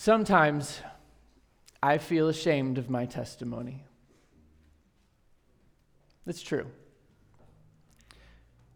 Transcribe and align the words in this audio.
Sometimes 0.00 0.80
I 1.82 1.98
feel 1.98 2.28
ashamed 2.28 2.78
of 2.78 2.88
my 2.88 3.04
testimony. 3.04 3.82
It's 6.24 6.40
true. 6.40 6.68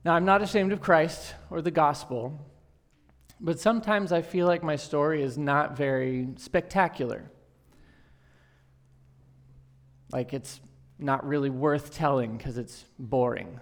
Now, 0.05 0.15
I'm 0.15 0.25
not 0.25 0.43
ashamed 0.43 0.73
of 0.73 0.81
Christ 0.81 1.37
or 1.49 1.63
the 1.63 1.71
gospel, 1.71 2.45
but 3.39 3.61
sometimes 3.61 4.11
I 4.11 4.21
feel 4.21 4.49
like 4.49 4.65
my 4.65 4.75
story 4.75 5.23
is 5.23 5.39
not 5.39 5.77
very 5.77 6.27
spectacular. 6.39 7.31
Like 10.11 10.35
it's 10.35 10.61
not 10.99 11.25
really 11.25 11.51
worth 11.51 11.95
telling 11.95 12.37
because 12.37 12.59
it's 12.59 12.85
boring. 12.99 13.61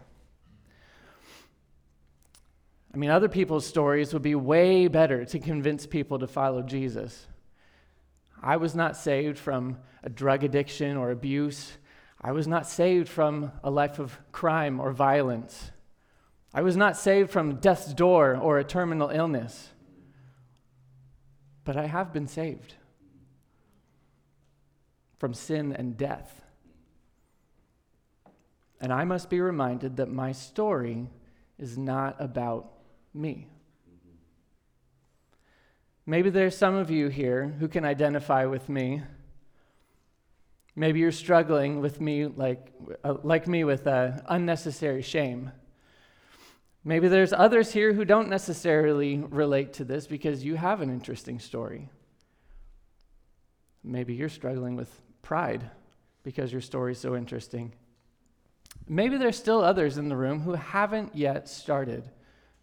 I 2.95 2.97
mean, 2.97 3.11
other 3.11 3.29
people's 3.29 3.67
stories 3.67 4.15
would 4.15 4.23
be 4.23 4.35
way 4.35 4.89
better 4.89 5.27
to 5.27 5.39
convince 5.39 5.87
people 5.87 6.21
to 6.21 6.27
follow 6.27 6.63
Jesus. 6.63 7.27
I 8.43 8.57
was 8.57 8.75
not 8.75 8.97
saved 8.97 9.39
from 9.39 9.79
a 10.03 10.09
drug 10.09 10.45
addiction 10.45 10.97
or 10.97 11.11
abuse. 11.11 11.73
I 12.21 12.33
was 12.33 12.47
not 12.47 12.67
saved 12.67 13.09
from 13.09 13.53
a 13.63 13.71
life 13.71 13.99
of 13.99 14.19
crime 14.33 14.81
or 14.81 14.93
violence. 14.93 15.71
I 16.53 16.63
was 16.63 16.77
not 16.77 16.97
saved 16.97 17.31
from 17.31 17.57
death's 17.57 17.93
door 17.95 18.37
or 18.37 18.59
a 18.59 18.65
terminal 18.65 19.11
illness. 19.11 19.71
But 21.65 21.77
I 21.77 21.87
have 21.87 22.13
been 22.13 22.27
saved 22.27 22.75
from 25.19 25.35
sin 25.35 25.73
and 25.73 25.97
death. 25.97 26.43
And 28.81 28.93
I 28.93 29.05
must 29.05 29.29
be 29.29 29.41
reminded 29.41 29.99
that 29.99 30.11
my 30.11 30.33
story 30.33 31.09
is 31.59 31.77
not 31.77 32.17
about 32.19 32.73
me. 33.13 33.49
Maybe 36.11 36.29
there's 36.29 36.59
some 36.59 36.75
of 36.75 36.91
you 36.91 37.07
here 37.07 37.55
who 37.61 37.69
can 37.69 37.85
identify 37.85 38.45
with 38.45 38.69
me. 38.69 39.01
Maybe 40.75 40.99
you're 40.99 41.13
struggling 41.13 41.81
with 41.81 42.01
me 42.01 42.27
like, 42.27 42.73
uh, 43.05 43.19
like 43.23 43.47
me 43.47 43.63
with 43.63 43.87
uh, 43.87 44.19
unnecessary 44.27 45.03
shame. 45.03 45.53
Maybe 46.83 47.07
there's 47.07 47.33
others 47.33 47.71
here 47.71 47.93
who 47.93 48.05
don't 48.05 48.29
necessarily 48.29 49.19
relate 49.19 49.73
to 49.75 49.85
this 49.85 50.09
because 50.09 50.45
you 50.45 50.57
have 50.57 50.81
an 50.81 50.91
interesting 50.91 51.39
story. 51.39 51.89
Maybe 53.85 54.13
you're 54.13 54.29
struggling 54.29 54.75
with 54.75 54.91
pride 55.23 55.71
because 56.25 56.51
your 56.51 56.61
story 56.61 56.91
is 56.91 56.99
so 56.99 57.15
interesting. 57.15 57.73
Maybe 58.89 59.17
there's 59.17 59.39
still 59.39 59.63
others 59.63 59.97
in 59.97 60.09
the 60.09 60.17
room 60.17 60.41
who 60.41 60.55
haven't 60.55 61.15
yet 61.15 61.49
started 61.49 62.11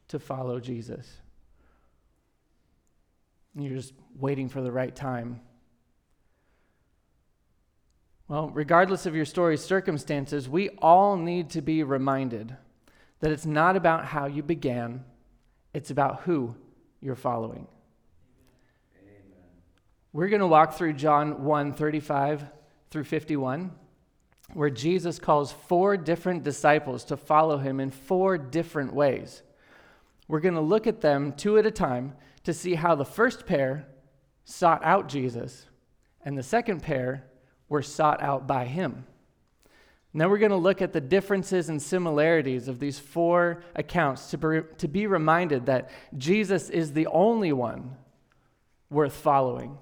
to 0.09 0.19
follow 0.19 0.59
Jesus. 0.59 1.21
You're 3.55 3.75
just 3.75 3.93
waiting 4.19 4.49
for 4.49 4.61
the 4.61 4.71
right 4.71 4.95
time. 4.95 5.41
Well, 8.27 8.49
regardless 8.49 9.05
of 9.05 9.15
your 9.15 9.25
story's 9.25 9.61
circumstances, 9.61 10.49
we 10.49 10.69
all 10.81 11.15
need 11.15 11.49
to 11.51 11.61
be 11.61 11.83
reminded 11.83 12.55
that 13.21 13.31
it's 13.31 13.45
not 13.45 13.75
about 13.75 14.05
how 14.05 14.25
you 14.25 14.43
began, 14.43 15.05
it's 15.73 15.91
about 15.91 16.21
who 16.21 16.53
you're 17.01 17.15
following. 17.15 17.67
Amen. 18.99 19.21
We're 20.11 20.27
going 20.27 20.41
to 20.41 20.47
walk 20.47 20.73
through 20.73 20.93
John 20.93 21.43
1 21.43 21.73
35 21.73 22.43
through 22.89 23.05
51, 23.05 23.71
where 24.53 24.69
Jesus 24.69 25.19
calls 25.19 25.53
four 25.53 25.95
different 25.95 26.43
disciples 26.43 27.05
to 27.05 27.17
follow 27.17 27.57
him 27.57 27.79
in 27.79 27.91
four 27.91 28.37
different 28.37 28.93
ways. 28.93 29.41
We're 30.27 30.41
going 30.41 30.55
to 30.55 30.61
look 30.61 30.85
at 30.85 30.99
them 30.99 31.31
two 31.31 31.57
at 31.57 31.65
a 31.65 31.71
time 31.71 32.13
to 32.47 32.53
see 32.53 32.75
how 32.75 32.95
the 32.95 33.03
first 33.03 33.45
pair 33.45 33.85
sought 34.45 34.81
out 34.85 35.09
Jesus 35.09 35.65
and 36.23 36.37
the 36.37 36.43
second 36.43 36.81
pair 36.81 37.25
were 37.67 37.81
sought 37.81 38.23
out 38.23 38.47
by 38.47 38.63
him. 38.63 39.05
Now 40.13 40.29
we're 40.29 40.37
going 40.37 40.51
to 40.51 40.55
look 40.55 40.81
at 40.81 40.93
the 40.93 41.01
differences 41.01 41.67
and 41.67 41.81
similarities 41.81 42.69
of 42.69 42.79
these 42.79 42.99
four 42.99 43.63
accounts 43.75 44.31
to 44.31 44.37
be, 44.37 44.61
to 44.77 44.87
be 44.87 45.07
reminded 45.07 45.65
that 45.65 45.89
Jesus 46.17 46.69
is 46.69 46.93
the 46.93 47.07
only 47.07 47.51
one 47.51 47.97
worth 48.89 49.11
following. 49.11 49.77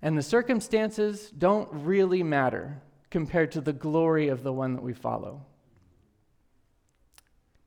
And 0.00 0.16
the 0.16 0.22
circumstances 0.22 1.30
don't 1.36 1.68
really 1.70 2.22
matter 2.22 2.80
compared 3.10 3.52
to 3.52 3.60
the 3.60 3.74
glory 3.74 4.28
of 4.28 4.42
the 4.42 4.54
one 4.54 4.72
that 4.72 4.82
we 4.82 4.94
follow. 4.94 5.44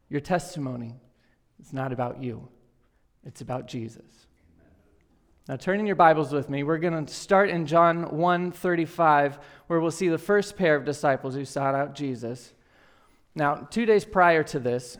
Your 0.10 0.22
testimony 0.22 0.96
is 1.62 1.72
not 1.72 1.94
about 1.94 2.24
you, 2.24 2.50
it's 3.26 3.42
about 3.42 3.68
Jesus. 3.68 4.28
Now 5.48 5.56
turn 5.56 5.80
in 5.80 5.86
your 5.86 5.96
Bibles 5.96 6.32
with 6.32 6.50
me. 6.50 6.64
We're 6.64 6.78
going 6.78 7.06
to 7.06 7.14
start 7.14 7.50
in 7.50 7.66
John 7.66 8.06
1:35 8.06 9.40
where 9.68 9.80
we'll 9.80 9.92
see 9.92 10.08
the 10.08 10.18
first 10.18 10.58
pair 10.58 10.76
of 10.76 10.86
disciples 10.86 11.36
who 11.36 11.46
sought 11.46 11.76
out 11.76 11.96
Jesus. 11.96 12.54
Now, 13.36 13.56
2 13.56 13.86
days 13.86 14.06
prior 14.06 14.44
to 14.44 14.60
this, 14.60 14.98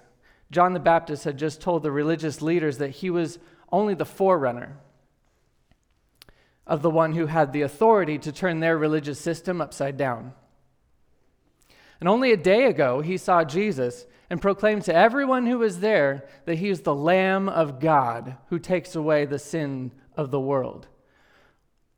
John 0.52 0.74
the 0.74 0.80
Baptist 0.80 1.24
had 1.24 1.38
just 1.38 1.62
told 1.62 1.84
the 1.84 1.92
religious 1.92 2.42
leaders 2.42 2.78
that 2.78 2.90
he 2.90 3.10
was 3.10 3.40
only 3.72 3.94
the 3.94 4.06
forerunner 4.06 4.78
of 6.66 6.82
the 6.82 6.90
one 6.90 7.14
who 7.14 7.26
had 7.26 7.54
the 7.54 7.62
authority 7.64 8.18
to 8.20 8.32
turn 8.32 8.60
their 8.60 8.78
religious 8.78 9.20
system 9.20 9.62
upside 9.62 9.98
down. 9.98 10.34
And 12.00 12.08
only 12.08 12.32
a 12.32 12.38
day 12.38 12.66
ago, 12.66 13.02
he 13.02 13.18
saw 13.18 13.44
Jesus 13.44 14.06
and 14.30 14.42
proclaimed 14.42 14.84
to 14.84 14.96
everyone 14.96 15.46
who 15.46 15.60
was 15.60 15.80
there 15.80 16.26
that 16.46 16.60
he 16.60 16.70
is 16.70 16.82
the 16.82 16.96
Lamb 16.96 17.50
of 17.50 17.80
God 17.80 18.38
who 18.48 18.60
takes 18.60 18.96
away 18.96 19.26
the 19.26 19.40
sin 19.40 19.92
of 20.16 20.32
the 20.32 20.40
world. 20.40 20.88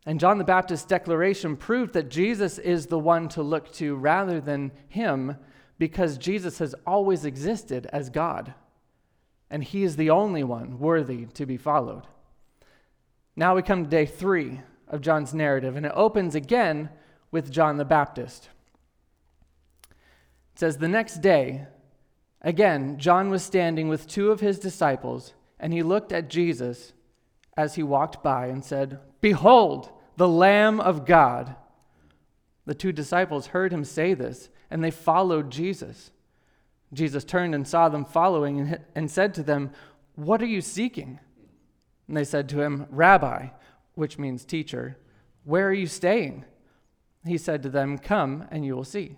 And 0.06 0.20
John 0.20 0.38
the 0.38 0.44
Baptist's 0.44 0.86
declaration 0.86 1.56
proved 1.56 1.94
that 1.94 2.10
Jesus 2.10 2.58
is 2.58 2.88
the 2.88 2.98
one 2.98 3.30
to 3.30 3.44
look 3.44 3.72
to 3.74 3.96
rather 3.96 4.42
than 4.42 4.72
him 4.88 5.38
because 5.78 6.18
Jesus 6.18 6.60
has 6.60 6.74
always 6.88 7.26
existed 7.26 7.88
as 7.92 8.10
God. 8.10 8.54
And 9.50 9.64
he 9.64 9.84
is 9.84 9.96
the 9.98 10.10
only 10.10 10.44
one 10.44 10.80
worthy 10.80 11.26
to 11.26 11.46
be 11.46 11.58
followed. 11.58 12.08
Now 13.36 13.56
we 13.56 13.62
come 13.62 13.84
to 13.84 13.90
day 13.90 14.06
three 14.06 14.62
of 14.88 15.02
John's 15.02 15.34
narrative, 15.34 15.76
and 15.76 15.86
it 15.86 15.92
opens 15.96 16.36
again 16.36 16.90
with 17.32 17.52
John 17.52 17.78
the 17.78 17.86
Baptist. 17.86 18.50
Says, 20.62 20.78
The 20.78 20.88
next 20.88 21.24
day, 21.24 21.66
Again, 22.44 23.00
John 23.00 23.32
was 23.32 23.42
standing 23.42 23.90
with 23.90 24.06
two 24.06 24.30
of 24.30 24.42
his 24.42 24.60
disciples, 24.60 25.34
and 25.60 25.74
he 25.74 25.82
looked 25.82 26.12
at 26.12 26.30
Jesus 26.30 26.94
as 27.58 27.74
he 27.74 27.82
walked 27.82 28.22
by 28.22 28.46
and 28.46 28.64
said, 28.64 29.00
Behold, 29.22 29.90
the 30.18 30.28
Lamb 30.28 30.80
of 30.80 31.08
God. 31.08 31.56
The 32.68 32.76
two 32.76 32.92
disciples 32.92 33.48
heard 33.48 33.74
him 33.74 33.84
say 33.84 34.14
this, 34.14 34.50
and 34.70 34.84
they 34.84 34.92
followed 34.92 35.50
Jesus. 35.50 36.12
Jesus 36.94 37.24
turned 37.24 37.56
and 37.56 37.68
saw 37.68 37.90
them 37.90 38.06
following 38.06 38.78
and 38.94 39.10
said 39.10 39.34
to 39.34 39.42
them, 39.42 39.72
What 40.14 40.44
are 40.44 40.46
you 40.46 40.62
seeking? 40.62 41.20
And 42.08 42.16
they 42.16 42.24
said 42.24 42.48
to 42.50 42.62
him, 42.62 42.86
Rabbi, 42.92 43.48
which 43.96 44.20
means 44.20 44.46
teacher, 44.46 45.00
where 45.44 45.68
are 45.68 45.74
you 45.74 45.88
staying? 45.88 46.46
He 47.26 47.40
said 47.40 47.64
to 47.64 47.70
them, 47.70 47.98
Come 47.98 48.48
and 48.52 48.64
you 48.64 48.76
will 48.76 48.84
see. 48.84 49.18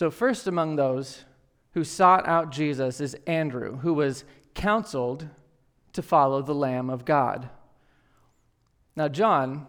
So, 0.00 0.10
first 0.10 0.46
among 0.46 0.76
those 0.76 1.26
who 1.72 1.84
sought 1.84 2.26
out 2.26 2.52
Jesus 2.52 3.02
is 3.02 3.14
Andrew, 3.26 3.76
who 3.80 3.92
was 3.92 4.24
counseled 4.54 5.28
to 5.92 6.00
follow 6.00 6.40
the 6.40 6.54
Lamb 6.54 6.88
of 6.88 7.04
God. 7.04 7.50
Now, 8.96 9.08
John, 9.08 9.66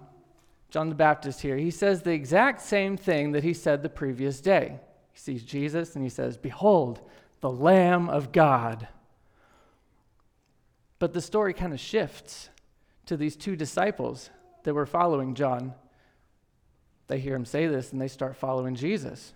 John 0.70 0.88
the 0.88 0.96
Baptist 0.96 1.42
here, 1.42 1.58
he 1.58 1.70
says 1.70 2.04
the 2.04 2.14
exact 2.14 2.62
same 2.62 2.96
thing 2.96 3.34
that 3.34 3.44
he 3.44 3.54
said 3.54 3.84
the 3.84 3.90
previous 3.90 4.40
day. 4.40 4.80
He 5.12 5.20
sees 5.20 5.44
Jesus 5.44 5.96
and 5.96 6.04
he 6.06 6.10
says, 6.10 6.38
Behold, 6.38 7.02
the 7.42 7.52
Lamb 7.52 8.10
of 8.10 8.32
God. 8.32 8.88
But 10.98 11.12
the 11.12 11.20
story 11.20 11.54
kind 11.54 11.74
of 11.74 11.80
shifts 11.82 12.48
to 13.08 13.18
these 13.18 13.36
two 13.36 13.58
disciples 13.58 14.30
that 14.64 14.74
were 14.74 14.86
following 14.86 15.36
John. 15.36 15.74
They 17.08 17.20
hear 17.20 17.36
him 17.36 17.44
say 17.44 17.68
this 17.68 17.92
and 17.92 18.00
they 18.00 18.08
start 18.08 18.38
following 18.38 18.76
Jesus. 18.76 19.34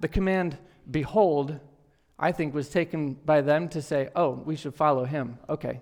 The 0.00 0.08
command, 0.08 0.58
behold, 0.90 1.58
I 2.18 2.32
think, 2.32 2.54
was 2.54 2.68
taken 2.68 3.14
by 3.14 3.40
them 3.40 3.68
to 3.70 3.82
say, 3.82 4.08
oh, 4.16 4.30
we 4.30 4.56
should 4.56 4.74
follow 4.74 5.04
him. 5.04 5.38
Okay. 5.48 5.80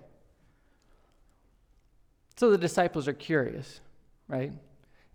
So 2.37 2.49
the 2.49 2.57
disciples 2.57 3.07
are 3.07 3.13
curious, 3.13 3.81
right? 4.27 4.53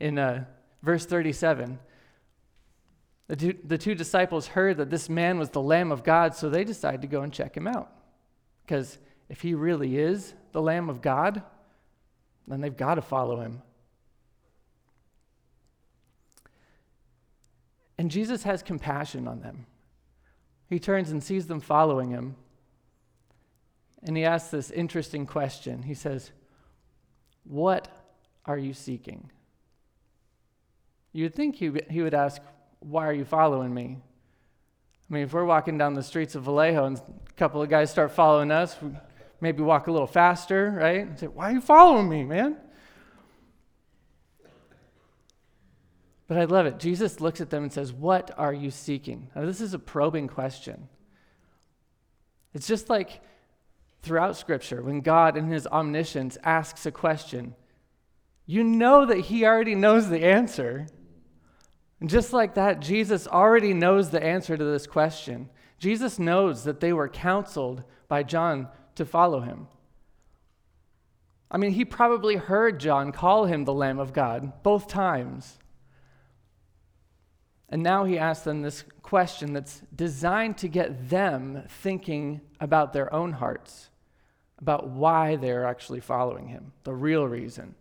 In 0.01 0.19
uh, 0.19 0.45
verse 0.83 1.07
37, 1.07 1.79
the 3.27 3.37
two, 3.37 3.55
the 3.65 3.79
two 3.79 3.95
disciples 3.95 4.49
heard 4.49 4.77
that 4.77 4.91
this 4.91 5.09
man 5.09 5.39
was 5.39 5.49
the 5.49 5.63
Lamb 5.63 5.91
of 5.91 6.05
God, 6.05 6.35
so 6.35 6.51
they 6.51 6.65
decided 6.65 7.01
to 7.01 7.07
go 7.07 7.23
and 7.23 7.33
check 7.33 7.57
him 7.57 7.67
out. 7.67 7.91
Because 8.67 8.99
if 9.29 9.41
he 9.41 9.55
really 9.55 9.97
is 9.97 10.35
the 10.53 10.61
Lamb 10.61 10.91
of 10.91 11.01
God, 11.01 11.43
then 12.47 12.61
they've 12.61 12.77
got 12.77 12.97
to 12.97 13.03
follow 13.03 13.41
him. 13.41 13.63
And 17.99 18.11
Jesus 18.11 18.43
has 18.43 18.63
compassion 18.63 19.29
on 19.29 19.41
them. 19.41 19.67
He 20.69 20.79
turns 20.79 21.11
and 21.11 21.23
sees 21.23 21.47
them 21.47 21.61
following 21.61 22.11
him. 22.11 22.37
And 24.03 24.17
he 24.17 24.25
asks 24.25 24.51
this 24.51 24.71
interesting 24.71 25.27
question. 25.27 25.83
He 25.83 25.95
says, 25.95 26.33
What 27.45 27.89
are 28.45 28.59
you 28.59 28.75
seeking? 28.75 29.31
You'd 31.13 31.35
think 31.35 31.57
he, 31.57 31.73
he 31.89 32.03
would 32.03 32.15
ask, 32.15 32.43
Why 32.81 33.07
are 33.07 33.13
you 33.13 33.25
following 33.25 33.73
me? 33.73 33.99
I 35.09 35.15
mean, 35.15 35.23
if 35.23 35.33
we're 35.33 35.45
walking 35.45 35.79
down 35.79 35.95
the 35.95 36.03
streets 36.03 36.35
of 36.35 36.45
Vallejo 36.45 36.87
and 36.87 36.99
a 36.99 37.33
couple 37.37 37.63
of 37.63 37.69
guys 37.69 37.91
start 37.91 38.11
following 38.11 38.51
us, 38.51 38.77
maybe 39.41 39.63
walk 39.63 39.87
a 39.87 39.93
little 39.93 40.07
faster, 40.07 40.71
right? 40.77 41.07
And 41.07 41.19
say, 41.19 41.29
Why 41.29 41.51
are 41.51 41.55
you 41.55 41.61
following 41.61 42.09
me, 42.09 42.25
man? 42.25 42.57
But 46.27 46.39
I 46.39 46.45
love 46.45 46.67
it. 46.67 46.79
Jesus 46.79 47.21
looks 47.21 47.41
at 47.41 47.51
them 47.51 47.65
and 47.65 47.73
says, 47.73 47.93
What 47.93 48.31
are 48.37 48.55
you 48.55 48.71
seeking? 48.71 49.31
Now, 49.35 49.45
this 49.45 49.61
is 49.61 49.75
a 49.75 49.79
probing 49.79 50.29
question. 50.29 50.89
It's 52.55 52.67
just 52.67 52.89
like 52.89 53.21
throughout 54.03 54.37
Scripture, 54.37 54.83
when 54.83 55.01
God, 55.01 55.37
in 55.37 55.49
his 55.49 55.67
omniscience, 55.67 56.39
asks 56.45 56.87
a 56.87 56.91
question, 56.91 57.55
you 58.47 58.63
know 58.63 59.07
that 59.07 59.21
he 59.21 59.45
already 59.45 59.75
knows 59.75 60.09
the 60.09 60.25
answer. 60.25 60.87
And 62.01 62.11
just 62.11 62.33
like 62.33 62.55
that, 62.55 62.81
Jesus 62.81 63.27
already 63.27 63.73
knows 63.73 64.11
the 64.11 64.23
answer 64.23 64.57
to 64.57 64.65
this 64.65 64.87
question. 64.87 65.49
Jesus 65.79 66.19
knows 66.19 66.65
that 66.65 66.81
they 66.81 66.93
were 66.93 67.09
counseled 67.09 67.83
by 68.09 68.23
John 68.23 68.69
to 68.97 69.05
follow 69.05 69.41
him. 69.41 69.69
I 71.51 71.57
mean, 71.57 71.73
he 71.73 71.85
probably 71.85 72.37
heard 72.37 72.81
John 72.81 73.13
call 73.13 73.47
him 73.47 73.65
the 73.65 73.73
Lamb 73.73 73.99
of 73.99 74.13
God 74.13 74.63
both 74.63 74.89
times. 74.89 75.59
And 77.69 77.83
now 77.83 78.05
he 78.05 78.19
asks 78.19 78.45
them 78.45 78.63
this 78.63 78.85
question 79.03 79.53
that's 79.53 79.83
designed 79.95 80.59
to 80.59 80.69
get 80.69 81.09
them 81.09 81.65
thinking 81.69 82.41
about 82.61 82.93
their 82.93 83.13
own 83.13 83.33
hearts, 83.33 83.91
about 84.59 84.89
why 84.89 85.37
they're 85.37 85.67
actually 85.67 86.01
following 86.01 86.49
him, 86.49 86.73
the 86.85 86.95
real 86.95 87.27
reason. 87.27 87.75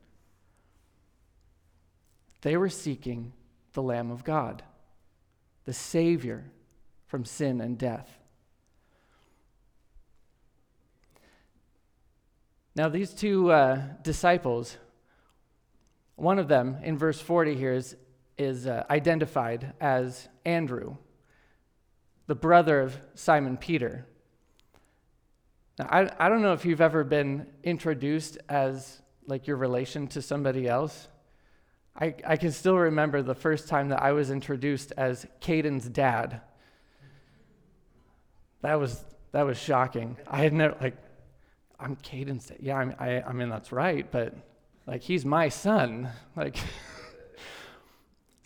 They 2.41 2.57
were 2.57 2.69
seeking 2.69 3.33
the 3.73 3.81
Lamb 3.81 4.11
of 4.11 4.23
God, 4.23 4.63
the 5.65 5.73
Savior 5.73 6.45
from 7.07 7.25
sin 7.25 7.61
and 7.61 7.77
death. 7.77 8.09
Now, 12.75 12.89
these 12.89 13.13
two 13.13 13.51
uh, 13.51 13.81
disciples, 14.01 14.77
one 16.15 16.39
of 16.39 16.47
them 16.47 16.77
in 16.83 16.97
verse 16.97 17.21
40 17.21 17.55
here 17.55 17.73
is 17.73 17.95
is 18.37 18.67
uh, 18.67 18.83
identified 18.89 19.73
as 19.79 20.27
Andrew, 20.45 20.97
the 22.27 22.35
brother 22.35 22.81
of 22.81 22.99
Simon 23.15 23.57
Peter. 23.57 24.05
Now, 25.79 25.87
I, 25.89 26.09
I 26.19 26.29
don't 26.29 26.41
know 26.41 26.53
if 26.53 26.65
you've 26.65 26.81
ever 26.81 27.03
been 27.03 27.47
introduced 27.63 28.37
as 28.49 29.01
like 29.27 29.47
your 29.47 29.57
relation 29.57 30.07
to 30.07 30.21
somebody 30.21 30.67
else. 30.67 31.07
I, 31.95 32.15
I 32.25 32.37
can 32.37 32.51
still 32.51 32.77
remember 32.77 33.21
the 33.21 33.35
first 33.35 33.67
time 33.67 33.89
that 33.89 34.01
I 34.01 34.13
was 34.13 34.31
introduced 34.31 34.93
as 34.97 35.27
Caden's 35.39 35.87
dad. 35.87 36.41
That 38.61 38.79
was, 38.79 39.03
that 39.31 39.43
was 39.43 39.57
shocking. 39.57 40.17
I 40.27 40.41
had 40.41 40.53
never, 40.53 40.75
like, 40.81 40.97
I'm 41.79 41.95
Caden's 41.97 42.47
dad. 42.47 42.57
Yeah, 42.61 42.77
I, 42.77 43.09
I, 43.09 43.23
I 43.27 43.33
mean, 43.33 43.49
that's 43.49 43.71
right, 43.71 44.09
but 44.09 44.33
like, 44.87 45.01
he's 45.01 45.23
my 45.23 45.49
son. 45.49 46.09
Like, 46.35 46.57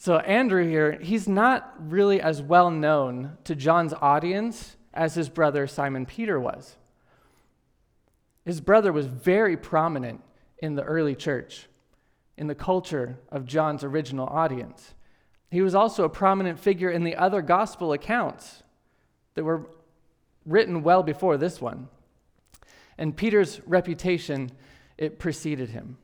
So, 0.07 0.19
Andrew 0.19 0.65
here, 0.65 0.93
he's 1.01 1.27
not 1.27 1.75
really 1.79 2.21
as 2.21 2.41
well 2.41 2.71
known 2.71 3.37
to 3.43 3.53
John's 3.53 3.93
audience 3.93 4.77
as 4.93 5.15
his 5.15 5.27
brother 5.27 5.67
Simon 5.67 6.05
Peter 6.05 6.39
was. 6.39 6.77
His 8.45 8.61
brother 8.61 8.93
was 8.93 9.05
very 9.05 9.57
prominent 9.57 10.21
in 10.59 10.75
the 10.75 10.83
early 10.83 11.13
church, 11.13 11.67
in 12.37 12.47
the 12.47 12.55
culture 12.55 13.19
of 13.33 13.45
John's 13.45 13.83
original 13.83 14.27
audience. 14.27 14.93
He 15.51 15.61
was 15.61 15.75
also 15.75 16.05
a 16.05 16.09
prominent 16.09 16.57
figure 16.57 16.89
in 16.89 17.03
the 17.03 17.17
other 17.17 17.41
gospel 17.41 17.91
accounts 17.91 18.63
that 19.33 19.43
were 19.43 19.67
written 20.45 20.83
well 20.83 21.03
before 21.03 21.35
this 21.35 21.59
one. 21.59 21.89
And 22.97 23.13
Peter's 23.13 23.59
reputation, 23.65 24.51
it 24.97 25.19
preceded 25.19 25.71
him, 25.71 25.97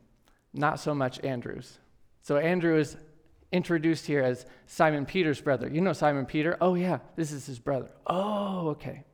not 0.52 0.78
so 0.78 0.94
much 0.94 1.24
Andrew's. 1.24 1.78
So 2.20 2.36
Andrew 2.36 2.76
is 2.76 2.98
introduced 3.54 4.06
here 4.06 4.20
as 4.20 4.44
Simon 4.66 5.06
Peter's 5.06 5.40
brother. 5.40 5.68
You 5.68 5.80
know 5.80 5.92
Simon 5.92 6.26
Peter? 6.26 6.56
Oh, 6.60 6.74
yeah, 6.74 6.98
this 7.14 7.30
is 7.30 7.46
his 7.46 7.58
brother. 7.58 7.90
Oh, 8.06 8.70
okay. 8.70 9.04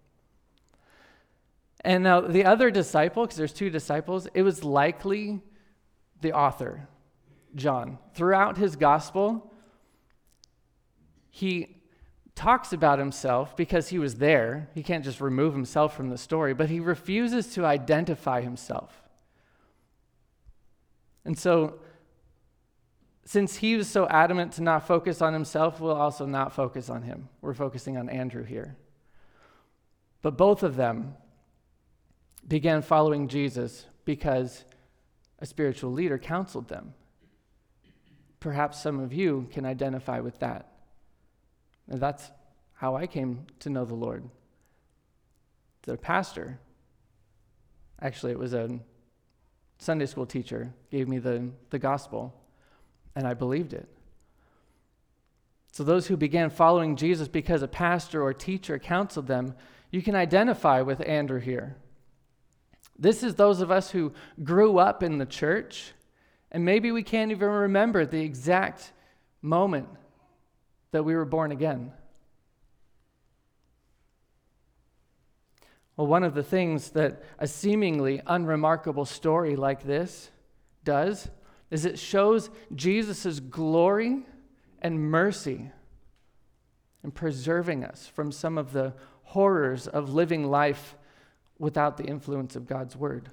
And 1.83 2.03
now 2.03 2.23
the 2.23 2.45
other 2.45 2.71
disciple, 2.71 3.25
because 3.25 3.37
there's 3.37 3.53
two 3.53 3.71
disciples, 3.71 4.27
it 4.35 4.43
was 4.43 4.65
likely 4.65 5.41
the 6.23 6.33
author, 6.33 6.89
John. 7.55 7.99
Throughout 8.15 8.57
his 8.57 8.77
gospel, 8.77 9.53
he 11.29 11.77
talks 12.35 12.73
about 12.73 12.99
himself 12.99 13.55
because 13.57 13.89
he 13.89 13.99
was 13.99 14.15
there. 14.17 14.71
He 14.75 14.83
can't 14.83 15.05
just 15.05 15.21
remove 15.21 15.53
himself 15.53 15.95
from 15.95 16.09
the 16.09 16.19
story, 16.19 16.55
but 16.55 16.71
he 16.71 16.81
refuses 16.81 17.53
to 17.55 17.67
identify 17.67 18.41
himself. 18.41 19.03
And 21.27 21.39
so 21.39 21.81
since 23.31 23.55
he 23.55 23.77
was 23.77 23.87
so 23.87 24.09
adamant 24.09 24.55
to 24.55 24.61
not 24.61 24.89
focus 24.89 25.23
on 25.23 25.33
himself, 25.33 25.79
we'll 25.79 25.95
also 25.95 26.27
not 26.27 26.53
focus 26.53 26.91
on 26.91 27.03
him. 27.03 27.29
We're 27.41 27.55
focusing 27.55 27.97
on 27.97 28.09
Andrew 28.09 28.43
here. 28.43 28.77
But 30.21 30.37
both 30.37 30.65
of 30.65 30.75
them 30.75 31.15
began 32.49 32.83
following 32.83 33.29
Jesus 33.29 33.87
because 34.05 34.65
a 35.39 35.47
spiritual 35.47 35.93
leader 35.93 36.19
counseled 36.19 36.67
them. 36.67 36.93
Perhaps 38.41 38.83
some 38.83 38.99
of 38.99 39.13
you 39.13 39.47
can 39.53 39.65
identify 39.65 40.19
with 40.19 40.41
that. 40.41 40.73
And 41.89 42.01
that's 42.01 42.33
how 42.73 42.97
I 42.97 43.07
came 43.07 43.47
to 43.61 43.71
know 43.71 43.85
the 43.85 43.95
Lord. 43.95 44.29
The 45.83 45.97
pastor, 45.97 46.59
actually, 48.03 48.33
it 48.33 48.41
was 48.41 48.55
a 48.55 48.81
Sunday 49.79 50.07
school 50.07 50.27
teacher, 50.27 50.75
gave 50.91 51.07
me 51.07 51.19
the, 51.19 51.51
the 51.71 51.79
gospel 51.79 52.35
and 53.15 53.27
I 53.27 53.35
believed 53.35 53.73
it. 53.73 53.89
So, 55.73 55.85
those 55.85 56.09
who 56.09 56.17
began 56.17 56.51
following 56.51 56.97
Jesus 56.97 57.29
because 57.29 57.63
a 57.63 57.69
pastor 57.69 58.23
or 58.23 58.35
teacher 58.35 58.79
counseled 58.79 59.29
them, 59.29 59.55
you 59.91 60.03
can 60.03 60.15
identify 60.15 60.81
with 60.81 61.07
Andrew 61.07 61.41
here. 61.41 61.77
This 62.99 63.23
is 63.23 63.37
those 63.37 63.61
of 63.61 63.71
us 63.71 63.91
who 63.91 64.13
grew 64.43 64.79
up 64.79 65.03
in 65.03 65.19
the 65.19 65.27
church, 65.27 65.93
and 66.51 66.65
maybe 66.65 66.93
we 66.93 67.03
can't 67.03 67.31
even 67.31 67.49
remember 67.49 68.05
the 68.05 68.21
exact 68.21 68.93
moment 69.41 69.89
that 70.91 71.05
we 71.05 71.15
were 71.15 71.25
born 71.25 71.53
again. 71.53 71.93
Well, 75.97 76.07
one 76.07 76.25
of 76.25 76.35
the 76.35 76.43
things 76.43 76.91
that 76.91 77.23
a 77.39 77.47
seemingly 77.47 78.21
unremarkable 78.27 79.05
story 79.05 79.55
like 79.55 79.85
this 79.85 80.31
does 80.85 81.29
is 81.71 81.85
it 81.85 81.99
shows 81.99 82.51
Jesus' 82.75 83.41
glory 83.41 84.27
and 84.83 85.11
mercy 85.11 85.71
in 87.05 87.11
preserving 87.11 87.85
us 87.85 88.07
from 88.07 88.33
some 88.33 88.59
of 88.59 88.73
the 88.73 88.93
horrors 89.25 89.87
of 89.87 90.13
living 90.13 90.51
life 90.51 90.97
without 91.59 91.97
the 91.97 92.05
influence 92.05 92.57
of 92.57 92.67
God's 92.67 92.97
word. 92.97 93.31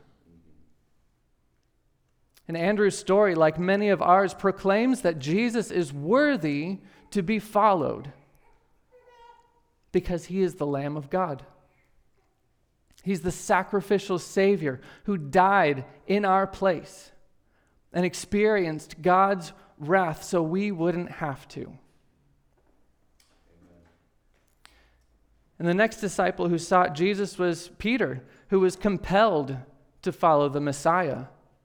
And 2.47 2.55
Andrew's 2.55 2.97
story, 2.97 3.35
like 3.35 3.59
many 3.59 3.89
of 3.89 4.01
ours, 4.01 4.33
proclaims 4.33 5.01
that 5.01 5.19
Jesus 5.19 5.69
is 5.69 5.91
worthy 5.91 6.79
to 7.11 7.21
be 7.21 7.39
followed 7.39 8.13
because 9.91 10.25
he 10.25 10.41
is 10.41 10.55
the 10.55 10.65
Lamb 10.65 10.95
of 10.95 11.09
God. 11.09 11.43
He's 13.03 13.21
the 13.21 13.31
sacrificial 13.31 14.19
Savior 14.19 14.79
who 15.05 15.17
died 15.17 15.85
in 16.05 16.23
our 16.25 16.45
place 16.45 17.11
and 17.97 18.05
experienced 18.05 19.01
God's 19.01 19.53
wrath 19.79 20.21
so 20.21 20.39
we 20.43 20.71
wouldn't 20.71 21.13
have 21.13 21.47
to. 21.47 21.73
And 25.57 25.67
the 25.67 25.73
next 25.73 25.97
disciple 25.99 26.47
who 26.47 26.59
sought 26.59 26.93
Jesus 26.93 27.39
was 27.39 27.71
Peter, 27.79 28.21
who 28.49 28.59
was 28.59 28.75
compelled 28.75 29.57
to 30.03 30.11
follow 30.11 30.47
the 30.47 30.61
Messiah, 30.61 31.23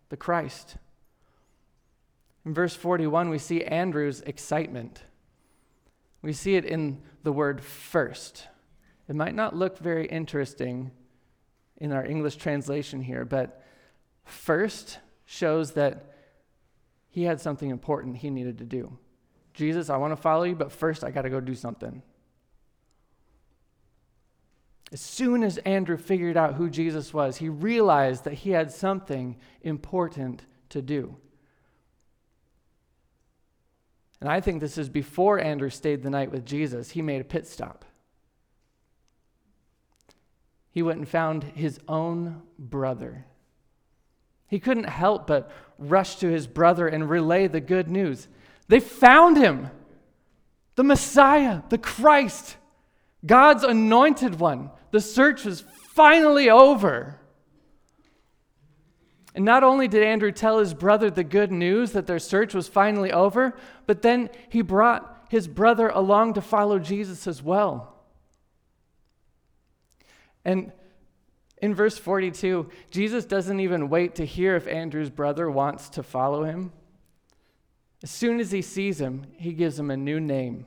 the 0.08 0.16
Christ. 0.16 0.78
In 2.46 2.54
verse 2.54 2.74
41, 2.74 3.28
we 3.28 3.36
see 3.36 3.62
Andrew's 3.62 4.22
excitement. 4.22 5.02
We 6.22 6.32
see 6.32 6.54
it 6.54 6.64
in 6.64 7.02
the 7.24 7.32
word 7.32 7.62
first. 7.62 8.48
It 9.06 9.16
might 9.16 9.34
not 9.34 9.54
look 9.54 9.76
very 9.76 10.06
interesting 10.06 10.92
in 11.76 11.92
our 11.92 12.06
English 12.06 12.36
translation 12.36 13.02
here, 13.02 13.26
but 13.26 13.62
first 14.24 14.98
shows 15.26 15.72
that 15.72 16.06
he 17.12 17.24
had 17.24 17.40
something 17.40 17.70
important 17.70 18.16
he 18.16 18.30
needed 18.30 18.58
to 18.58 18.64
do. 18.64 18.98
Jesus, 19.52 19.90
I 19.90 19.98
want 19.98 20.12
to 20.12 20.20
follow 20.20 20.44
you, 20.44 20.56
but 20.56 20.72
first 20.72 21.04
I 21.04 21.10
got 21.10 21.22
to 21.22 21.30
go 21.30 21.40
do 21.40 21.54
something. 21.54 22.02
As 24.90 25.00
soon 25.00 25.44
as 25.44 25.58
Andrew 25.58 25.98
figured 25.98 26.38
out 26.38 26.54
who 26.54 26.70
Jesus 26.70 27.12
was, 27.12 27.36
he 27.36 27.50
realized 27.50 28.24
that 28.24 28.32
he 28.32 28.50
had 28.50 28.72
something 28.72 29.36
important 29.60 30.44
to 30.70 30.80
do. 30.80 31.16
And 34.20 34.30
I 34.30 34.40
think 34.40 34.60
this 34.60 34.78
is 34.78 34.88
before 34.88 35.38
Andrew 35.38 35.68
stayed 35.68 36.02
the 36.02 36.10
night 36.10 36.30
with 36.30 36.46
Jesus. 36.46 36.90
He 36.90 37.02
made 37.02 37.20
a 37.20 37.24
pit 37.24 37.46
stop. 37.46 37.84
He 40.70 40.82
went 40.82 40.98
and 40.98 41.08
found 41.08 41.44
his 41.44 41.78
own 41.88 42.42
brother. 42.58 43.26
He 44.52 44.60
couldn't 44.60 44.84
help 44.84 45.26
but 45.26 45.50
rush 45.78 46.16
to 46.16 46.28
his 46.28 46.46
brother 46.46 46.86
and 46.86 47.08
relay 47.08 47.46
the 47.46 47.58
good 47.58 47.88
news. 47.88 48.28
They 48.68 48.80
found 48.80 49.38
him, 49.38 49.70
the 50.74 50.84
Messiah, 50.84 51.62
the 51.70 51.78
Christ, 51.78 52.58
God's 53.24 53.64
anointed 53.64 54.38
one. 54.38 54.68
The 54.90 55.00
search 55.00 55.46
was 55.46 55.64
finally 55.94 56.50
over. 56.50 57.18
And 59.34 59.46
not 59.46 59.64
only 59.64 59.88
did 59.88 60.02
Andrew 60.02 60.30
tell 60.30 60.58
his 60.58 60.74
brother 60.74 61.10
the 61.10 61.24
good 61.24 61.50
news 61.50 61.92
that 61.92 62.06
their 62.06 62.18
search 62.18 62.52
was 62.52 62.68
finally 62.68 63.10
over, 63.10 63.56
but 63.86 64.02
then 64.02 64.28
he 64.50 64.60
brought 64.60 65.28
his 65.30 65.48
brother 65.48 65.88
along 65.88 66.34
to 66.34 66.42
follow 66.42 66.78
Jesus 66.78 67.26
as 67.26 67.42
well. 67.42 68.04
And 70.44 70.72
in 71.62 71.76
verse 71.76 71.96
42, 71.96 72.68
Jesus 72.90 73.24
doesn't 73.24 73.60
even 73.60 73.88
wait 73.88 74.16
to 74.16 74.26
hear 74.26 74.56
if 74.56 74.66
Andrew's 74.66 75.10
brother 75.10 75.48
wants 75.48 75.88
to 75.90 76.02
follow 76.02 76.42
him. 76.42 76.72
As 78.02 78.10
soon 78.10 78.40
as 78.40 78.50
he 78.50 78.62
sees 78.62 79.00
him, 79.00 79.26
he 79.38 79.52
gives 79.52 79.78
him 79.78 79.88
a 79.88 79.96
new 79.96 80.18
name, 80.18 80.66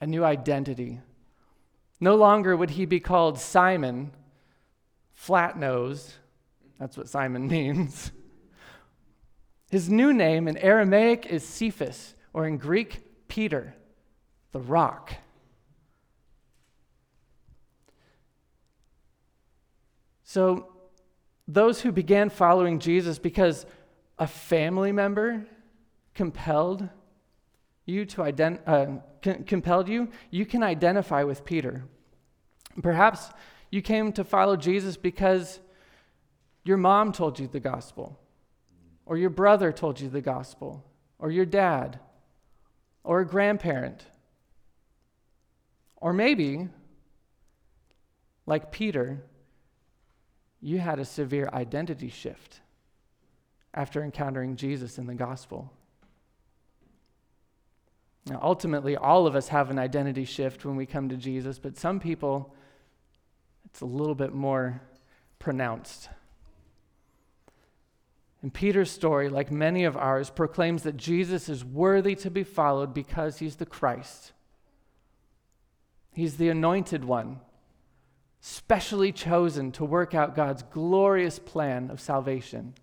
a 0.00 0.06
new 0.06 0.24
identity. 0.24 1.00
No 2.00 2.14
longer 2.14 2.56
would 2.56 2.70
he 2.70 2.86
be 2.86 3.00
called 3.00 3.38
Simon, 3.38 4.12
flat 5.12 5.58
nose. 5.58 6.14
That's 6.80 6.96
what 6.96 7.10
Simon 7.10 7.46
means. 7.48 8.10
His 9.70 9.90
new 9.90 10.14
name 10.14 10.48
in 10.48 10.56
Aramaic 10.56 11.26
is 11.26 11.46
Cephas, 11.46 12.14
or 12.32 12.46
in 12.46 12.56
Greek, 12.56 13.28
Peter, 13.28 13.74
the 14.52 14.60
rock. 14.60 15.12
So, 20.28 20.66
those 21.46 21.80
who 21.80 21.90
began 21.90 22.28
following 22.28 22.80
Jesus 22.80 23.18
because 23.18 23.64
a 24.18 24.26
family 24.26 24.92
member 24.92 25.46
compelled 26.14 26.86
you 27.86 28.04
to 28.04 28.20
ident- 28.20 28.60
uh, 28.66 29.00
compelled 29.46 29.88
you, 29.88 30.10
you 30.30 30.44
can 30.44 30.62
identify 30.62 31.22
with 31.22 31.46
Peter. 31.46 31.84
Perhaps 32.82 33.30
you 33.70 33.80
came 33.80 34.12
to 34.12 34.22
follow 34.22 34.54
Jesus 34.54 34.98
because 34.98 35.60
your 36.62 36.76
mom 36.76 37.10
told 37.12 37.38
you 37.38 37.46
the 37.46 37.58
gospel, 37.58 38.20
or 39.06 39.16
your 39.16 39.30
brother 39.30 39.72
told 39.72 39.98
you 39.98 40.10
the 40.10 40.20
gospel, 40.20 40.84
or 41.18 41.30
your 41.30 41.46
dad, 41.46 42.00
or 43.02 43.20
a 43.20 43.26
grandparent. 43.26 44.04
Or 45.96 46.12
maybe, 46.12 46.68
like 48.44 48.70
Peter, 48.70 49.22
you 50.60 50.78
had 50.78 50.98
a 50.98 51.04
severe 51.04 51.48
identity 51.52 52.08
shift 52.08 52.60
after 53.74 54.02
encountering 54.02 54.56
Jesus 54.56 54.98
in 54.98 55.06
the 55.06 55.14
gospel. 55.14 55.72
Now, 58.26 58.40
ultimately, 58.42 58.96
all 58.96 59.26
of 59.26 59.34
us 59.34 59.48
have 59.48 59.70
an 59.70 59.78
identity 59.78 60.24
shift 60.24 60.64
when 60.64 60.76
we 60.76 60.84
come 60.84 61.08
to 61.08 61.16
Jesus, 61.16 61.58
but 61.58 61.78
some 61.78 62.00
people, 62.00 62.54
it's 63.66 63.80
a 63.80 63.86
little 63.86 64.14
bit 64.14 64.34
more 64.34 64.82
pronounced. 65.38 66.08
And 68.42 68.52
Peter's 68.52 68.90
story, 68.90 69.28
like 69.28 69.50
many 69.50 69.84
of 69.84 69.96
ours, 69.96 70.30
proclaims 70.30 70.82
that 70.84 70.96
Jesus 70.96 71.48
is 71.48 71.64
worthy 71.64 72.14
to 72.16 72.30
be 72.30 72.44
followed 72.44 72.94
because 72.94 73.38
he's 73.38 73.56
the 73.56 73.66
Christ. 73.66 74.32
He's 76.12 76.36
the 76.36 76.48
anointed 76.48 77.04
one, 77.04 77.40
specially 78.40 79.12
chosen 79.12 79.72
to 79.72 79.84
work 79.84 80.14
out 80.14 80.36
God's 80.36 80.62
glorious 80.62 81.38
plan 81.38 81.90
of 81.90 82.00
salvation. 82.00 82.74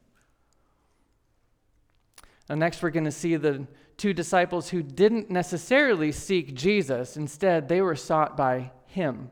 Now, 2.50 2.55
next, 2.55 2.83
we're 2.83 2.89
going 2.89 3.05
to 3.05 3.12
see 3.12 3.35
the 3.38 3.65
two 3.97 4.13
disciples 4.13 4.69
who 4.69 4.83
didn't 4.83 5.31
necessarily 5.31 6.12
seek 6.12 6.53
Jesus. 6.53 7.17
Instead, 7.17 7.67
they 7.67 7.81
were 7.81 7.95
sought 7.95 8.38
by 8.38 8.71
him. 8.85 9.29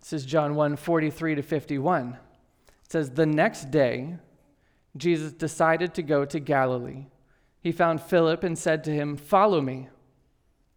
This 0.00 0.12
is 0.12 0.26
John 0.26 0.54
1 0.54 0.76
43 0.76 1.34
to 1.36 1.42
51. 1.42 2.16
It 2.84 2.92
says, 2.92 3.10
The 3.10 3.26
next 3.26 3.70
day, 3.70 4.16
Jesus 4.96 5.32
decided 5.32 5.94
to 5.94 6.02
go 6.02 6.24
to 6.24 6.38
Galilee. 6.38 7.06
He 7.60 7.72
found 7.72 8.00
Philip 8.00 8.44
and 8.44 8.56
said 8.56 8.84
to 8.84 8.92
him, 8.92 9.16
Follow 9.16 9.60
me. 9.60 9.88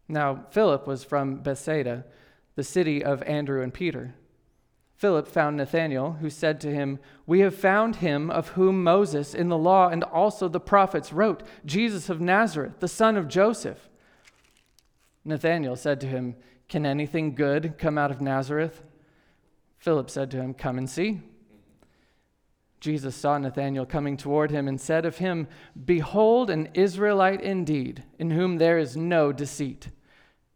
Now, 0.08 0.46
Philip 0.52 0.88
was 0.88 1.04
from 1.04 1.38
Bethsaida 1.38 2.06
the 2.56 2.64
city 2.64 3.04
of 3.04 3.24
Andrew 3.24 3.62
and 3.62 3.74
Peter. 3.74 4.14
Philip 4.96 5.28
found 5.28 5.58
Nathanael, 5.58 6.18
who 6.22 6.30
said 6.30 6.62
to 6.62 6.72
him, 6.72 7.00
We 7.26 7.40
have 7.40 7.56
found 7.56 7.98
him 7.98 8.30
of 8.30 8.50
whom 8.50 8.84
Moses 8.84 9.34
in 9.34 9.50
the 9.50 9.58
law 9.58 9.90
and 9.90 10.04
also 10.04 10.48
the 10.48 10.60
prophets 10.60 11.12
wrote, 11.12 11.42
Jesus 11.66 12.08
of 12.08 12.22
Nazareth, 12.22 12.80
the 12.80 12.88
son 12.88 13.18
of 13.18 13.28
Joseph. 13.28 13.90
Nathanael 15.26 15.76
said 15.76 16.00
to 16.02 16.08
him, 16.08 16.36
Can 16.70 16.86
anything 16.86 17.34
good 17.34 17.80
come 17.80 17.98
out 17.98 18.12
of 18.12 18.22
Nazareth? 18.22 18.84
Philip 19.80 20.10
said 20.10 20.30
to 20.32 20.38
him, 20.38 20.54
Come 20.54 20.78
and 20.78 20.88
see. 20.88 21.22
Jesus 22.80 23.16
saw 23.16 23.38
Nathanael 23.38 23.86
coming 23.88 24.18
toward 24.18 24.52
him 24.52 24.68
and 24.68 24.80
said 24.80 25.06
of 25.06 25.18
him, 25.18 25.48
Behold, 25.86 26.50
an 26.50 26.70
Israelite 26.76 27.42
indeed, 27.42 28.04
in 28.20 28.32
whom 28.32 28.58
there 28.58 28.78
is 28.78 28.98
no 28.98 29.32
deceit. 29.32 29.90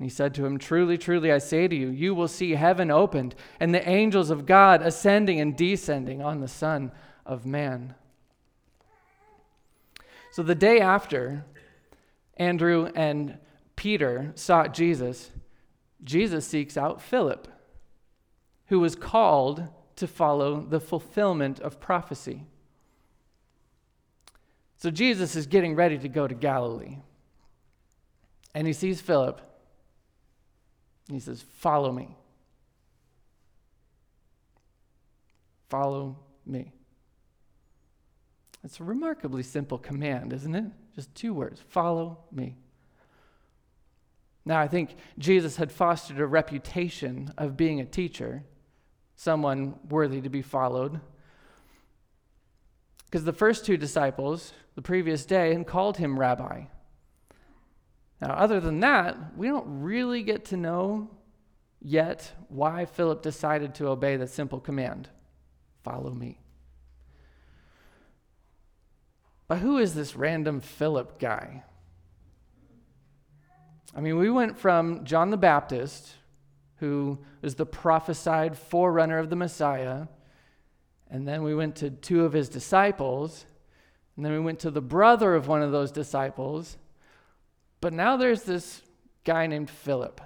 And 0.00 0.06
he 0.06 0.14
said 0.14 0.32
to 0.36 0.46
him, 0.46 0.56
Truly, 0.56 0.96
truly, 0.96 1.30
I 1.30 1.36
say 1.36 1.68
to 1.68 1.76
you, 1.76 1.90
you 1.90 2.14
will 2.14 2.26
see 2.26 2.52
heaven 2.52 2.90
opened 2.90 3.34
and 3.60 3.74
the 3.74 3.86
angels 3.86 4.30
of 4.30 4.46
God 4.46 4.80
ascending 4.80 5.38
and 5.40 5.54
descending 5.54 6.22
on 6.22 6.40
the 6.40 6.48
Son 6.48 6.90
of 7.26 7.44
Man. 7.44 7.94
So 10.32 10.42
the 10.42 10.54
day 10.54 10.80
after 10.80 11.44
Andrew 12.38 12.90
and 12.94 13.36
Peter 13.76 14.32
sought 14.36 14.72
Jesus, 14.72 15.32
Jesus 16.02 16.46
seeks 16.46 16.78
out 16.78 17.02
Philip, 17.02 17.46
who 18.68 18.80
was 18.80 18.96
called 18.96 19.68
to 19.96 20.06
follow 20.06 20.62
the 20.62 20.80
fulfillment 20.80 21.60
of 21.60 21.78
prophecy. 21.78 22.46
So 24.78 24.90
Jesus 24.90 25.36
is 25.36 25.46
getting 25.46 25.74
ready 25.74 25.98
to 25.98 26.08
go 26.08 26.26
to 26.26 26.34
Galilee. 26.34 26.96
And 28.54 28.66
he 28.66 28.72
sees 28.72 29.02
Philip 29.02 29.42
and 31.10 31.16
he 31.16 31.20
says, 31.20 31.42
Follow 31.42 31.92
me. 31.92 32.16
Follow 35.68 36.18
me. 36.46 36.72
It's 38.62 38.78
a 38.78 38.84
remarkably 38.84 39.42
simple 39.42 39.78
command, 39.78 40.32
isn't 40.32 40.54
it? 40.54 40.64
Just 40.94 41.14
two 41.14 41.34
words 41.34 41.60
follow 41.68 42.18
me. 42.30 42.56
Now, 44.44 44.60
I 44.60 44.68
think 44.68 44.96
Jesus 45.18 45.56
had 45.56 45.70
fostered 45.70 46.18
a 46.18 46.26
reputation 46.26 47.32
of 47.36 47.56
being 47.56 47.80
a 47.80 47.84
teacher, 47.84 48.42
someone 49.16 49.74
worthy 49.88 50.20
to 50.20 50.28
be 50.28 50.42
followed. 50.42 51.00
Because 53.04 53.24
the 53.24 53.32
first 53.32 53.66
two 53.66 53.76
disciples, 53.76 54.52
the 54.76 54.82
previous 54.82 55.24
day, 55.24 55.52
had 55.52 55.66
called 55.66 55.96
him 55.98 56.18
rabbi. 56.18 56.64
Now, 58.20 58.34
other 58.34 58.60
than 58.60 58.80
that, 58.80 59.36
we 59.36 59.48
don't 59.48 59.82
really 59.82 60.22
get 60.22 60.44
to 60.46 60.56
know 60.56 61.10
yet 61.80 62.32
why 62.48 62.84
Philip 62.84 63.22
decided 63.22 63.74
to 63.76 63.88
obey 63.88 64.16
the 64.16 64.26
simple 64.26 64.60
command 64.60 65.08
follow 65.82 66.10
me. 66.10 66.38
But 69.48 69.58
who 69.58 69.78
is 69.78 69.94
this 69.94 70.14
random 70.14 70.60
Philip 70.60 71.18
guy? 71.18 71.64
I 73.96 74.00
mean, 74.00 74.18
we 74.18 74.30
went 74.30 74.58
from 74.58 75.04
John 75.04 75.30
the 75.30 75.36
Baptist, 75.36 76.12
who 76.76 77.18
was 77.42 77.56
the 77.56 77.66
prophesied 77.66 78.56
forerunner 78.56 79.18
of 79.18 79.30
the 79.30 79.36
Messiah, 79.36 80.06
and 81.10 81.26
then 81.26 81.42
we 81.42 81.54
went 81.54 81.74
to 81.76 81.90
two 81.90 82.24
of 82.24 82.32
his 82.32 82.48
disciples, 82.48 83.46
and 84.14 84.24
then 84.24 84.32
we 84.32 84.38
went 84.38 84.60
to 84.60 84.70
the 84.70 84.80
brother 84.80 85.34
of 85.34 85.48
one 85.48 85.62
of 85.62 85.72
those 85.72 85.90
disciples. 85.90 86.76
But 87.80 87.92
now 87.92 88.16
there's 88.16 88.42
this 88.42 88.82
guy 89.24 89.46
named 89.46 89.70
Philip, 89.70 90.20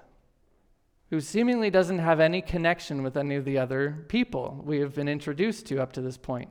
who 1.11 1.21
seemingly 1.21 1.71
doesn't 1.71 1.99
have 1.99 2.21
any 2.21 2.43
connection 2.43 3.03
with 3.03 3.17
any 3.17 3.37
of 3.37 3.45
the 3.45 3.59
other 3.59 4.05
people 4.09 4.61
we 4.65 4.81
have 4.81 4.95
been 4.95 5.09
introduced 5.09 5.67
to 5.67 5.81
up 5.81 5.93
to 5.93 6.01
this 6.01 6.17
point. 6.17 6.51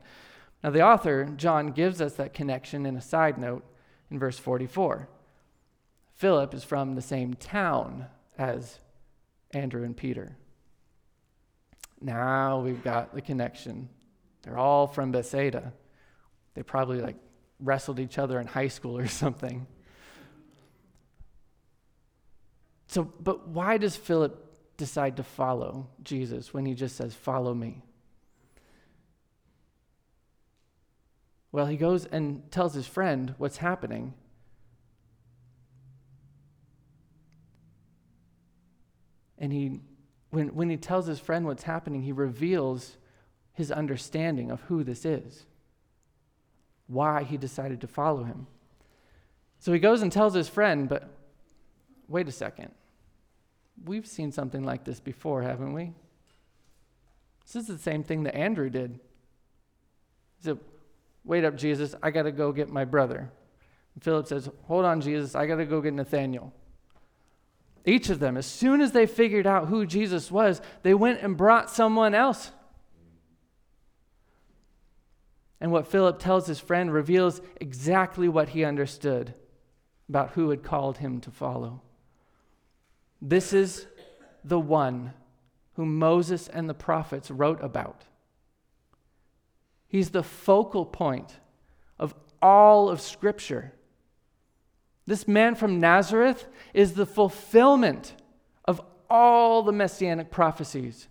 Now, 0.64 0.70
the 0.70 0.82
author, 0.82 1.26
John, 1.36 1.68
gives 1.68 2.00
us 2.00 2.14
that 2.14 2.34
connection 2.34 2.86
in 2.86 2.96
a 2.96 3.02
side 3.02 3.38
note 3.38 3.66
in 4.10 4.18
verse 4.18 4.40
44. 4.40 5.10
Philip 6.16 6.54
is 6.54 6.64
from 6.64 6.96
the 6.96 7.02
same 7.02 7.34
town 7.34 8.06
as 8.38 8.80
Andrew 9.52 9.84
and 9.84 9.98
Peter. 9.98 10.38
Now 12.00 12.60
we've 12.60 12.84
got 12.84 13.14
the 13.14 13.22
connection. 13.22 13.90
They're 14.42 14.58
all 14.58 14.88
from 14.88 15.12
Bethsaida. 15.12 15.74
They 16.54 16.64
probably 16.64 17.02
like 17.02 17.16
wrestled 17.60 18.00
each 18.00 18.18
other 18.18 18.40
in 18.40 18.48
high 18.48 18.68
school 18.68 18.98
or 18.98 19.08
something. 19.24 19.68
So, 22.94 23.12
but 23.20 23.48
why 23.48 23.80
does 23.80 23.96
Philip 23.96 24.56
decide 24.78 25.18
to 25.18 25.24
follow 25.24 25.88
Jesus 26.04 26.54
when 26.54 26.64
he 26.64 26.76
just 26.76 26.96
says, 26.96 27.16
Follow 27.16 27.52
me? 27.52 27.82
Well, 31.52 31.66
he 31.66 31.76
goes 31.76 32.06
and 32.06 32.52
tells 32.52 32.76
his 32.76 32.86
friend 32.86 33.34
what's 33.40 33.58
happening. 33.58 34.14
And 39.40 39.52
he, 39.52 39.80
when, 40.30 40.50
when 40.54 40.70
he 40.70 40.78
tells 40.78 41.08
his 41.08 41.20
friend 41.20 41.48
what's 41.48 41.64
happening, 41.64 42.04
he 42.04 42.12
reveals 42.12 42.98
his 43.54 43.72
understanding 43.72 44.52
of 44.52 44.62
who 44.62 44.84
this 44.84 45.04
is, 45.04 45.48
why 46.86 47.24
he 47.24 47.38
decided 47.38 47.82
to 47.82 47.88
follow 47.88 48.24
him. 48.24 48.46
So 49.58 49.74
he 49.74 49.80
goes 49.80 50.04
and 50.04 50.12
tells 50.12 50.36
his 50.36 50.48
friend, 50.48 50.88
but 50.88 51.10
wait 52.08 52.28
a 52.28 52.32
second. 52.32 52.72
We've 53.86 54.08
seen 54.08 54.32
something 54.32 54.64
like 54.64 54.84
this 54.84 55.00
before, 55.00 55.42
haven't 55.42 55.74
we? 55.74 55.94
This 57.46 57.56
is 57.56 57.68
the 57.68 57.78
same 57.78 58.04
thing 58.04 58.24
that 58.24 58.36
Andrew 58.36 58.70
did. 58.70 59.00
He 60.38 60.44
said, 60.44 60.60
Wait 61.26 61.46
up, 61.46 61.56
Jesus, 61.56 61.96
I 62.02 62.12
got 62.12 62.24
to 62.24 62.32
go 62.32 62.52
get 62.52 62.70
my 62.70 62.86
brother. 62.86 63.32
And 63.96 64.04
Philip 64.04 64.28
says, 64.28 64.50
Hold 64.68 64.86
on, 64.86 65.02
Jesus, 65.02 65.36
I 65.36 65.46
got 65.46 65.58
to 65.58 65.66
go 65.66 65.82
get 65.82 65.94
Nathanael. 65.94 66.54
Each 67.86 68.10
of 68.10 68.20
them, 68.20 68.38
as 68.38 68.46
soon 68.46 68.82
as 68.82 68.94
they 68.94 69.06
figured 69.06 69.46
out 69.46 69.68
who 69.68 69.86
Jesus 69.86 70.32
was, 70.32 70.62
they 70.84 70.94
went 70.94 71.22
and 71.22 71.36
brought 71.36 71.70
someone 71.70 72.16
else. 72.16 72.52
And 75.60 75.72
what 75.72 75.88
Philip 75.88 76.20
tells 76.20 76.48
his 76.48 76.60
friend 76.60 76.92
reveals 76.92 77.42
exactly 77.60 78.28
what 78.28 78.50
he 78.50 78.66
understood 78.66 79.34
about 80.10 80.32
who 80.32 80.50
had 80.50 80.64
called 80.64 80.98
him 80.98 81.22
to 81.22 81.32
follow. 81.32 81.83
This 83.26 83.54
is 83.54 83.88
the 84.44 84.60
one 84.60 85.14
whom 85.76 85.98
Moses 85.98 86.50
and 86.50 86.70
the 86.70 86.74
prophets 86.74 87.32
wrote 87.32 87.64
about. 87.64 88.04
He's 89.88 90.10
the 90.10 90.24
focal 90.24 90.86
point 90.86 91.40
of 91.98 92.14
all 92.42 92.90
of 92.90 93.00
Scripture. 93.00 93.72
This 95.06 95.26
man 95.26 95.56
from 95.56 95.80
Nazareth 95.80 96.48
is 96.74 96.94
the 96.94 97.06
fulfillment 97.06 98.14
of 98.66 98.82
all 99.10 99.64
the 99.64 99.72
messianic 99.72 100.30
prophecies. 100.30 101.08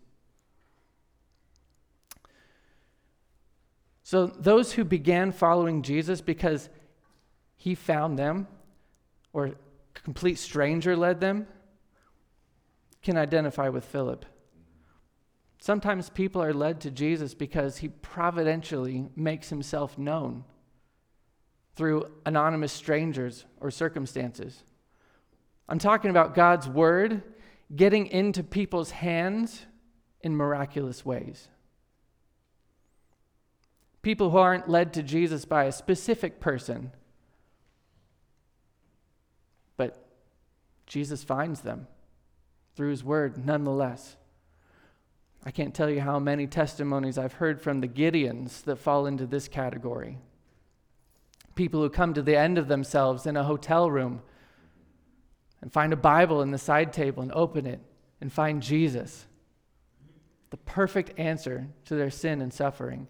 So, 4.03 4.27
those 4.27 4.73
who 4.73 4.85
began 4.85 5.33
following 5.33 5.81
Jesus 5.81 6.21
because 6.21 6.69
he 7.57 7.75
found 7.75 8.19
them, 8.19 8.49
or 9.33 9.47
a 9.47 9.55
complete 9.95 10.39
stranger 10.39 10.95
led 10.95 11.19
them, 11.19 11.47
can 13.03 13.17
identify 13.17 13.69
with 13.69 13.85
Philip. 13.85 14.25
Sometimes 15.61 16.11
people 16.11 16.43
are 16.43 16.53
led 16.55 16.81
to 16.81 16.91
Jesus 16.91 17.35
because 17.35 17.79
he 17.79 17.89
providentially 17.89 19.07
makes 19.15 19.49
himself 19.49 19.97
known 19.97 20.45
through 21.77 22.11
anonymous 22.27 22.73
strangers 22.73 23.45
or 23.61 23.71
circumstances. 23.71 24.65
I'm 25.69 25.79
talking 25.79 26.11
about 26.11 26.35
God's 26.35 26.69
word 26.69 27.23
getting 27.75 28.09
into 28.09 28.43
people's 28.43 28.91
hands 28.91 29.65
in 30.21 30.37
miraculous 30.37 31.05
ways. 31.05 31.49
People 34.03 34.31
who 34.31 34.39
aren't 34.39 34.69
led 34.69 34.93
to 34.95 35.03
Jesus 35.03 35.45
by 35.45 35.65
a 35.65 35.73
specific 35.73 36.41
person, 36.41 36.91
but 39.77 40.09
Jesus 40.87 41.23
finds 41.23 41.61
them 41.61 41.87
through 42.75 42.91
his 42.91 43.05
word 43.05 43.45
nonetheless. 43.45 44.17
I 45.45 45.51
can't 45.51 45.75
tell 45.75 45.91
you 45.91 46.01
how 46.01 46.19
many 46.19 46.47
testimonies 46.47 47.19
I've 47.19 47.35
heard 47.35 47.61
from 47.61 47.81
the 47.81 47.89
Gideons 47.89 48.63
that 48.63 48.77
fall 48.77 49.07
into 49.07 49.27
this 49.27 49.49
category. 49.49 50.19
People 51.55 51.81
who 51.81 51.91
come 51.91 52.15
to 52.15 52.23
the 52.23 52.37
end 52.37 52.59
of 52.59 52.69
themselves 52.69 53.27
in 53.27 53.37
a 53.37 53.45
hotel 53.45 53.91
room 53.91 54.23
and 55.61 55.73
find 55.73 55.93
a 55.93 55.97
Bible 55.97 56.43
in 56.43 56.51
the 56.51 56.59
side 56.59 56.93
table 56.93 57.23
and 57.23 57.33
open 57.33 57.67
it 57.67 57.81
and 58.21 58.33
find 58.33 58.63
Jesus, 58.63 59.27
the 60.51 60.57
perfect 60.57 61.19
answer 61.19 61.67
to 61.87 61.97
their 61.97 62.11
sin 62.11 62.41
and 62.41 62.53
suffering. 62.53 63.09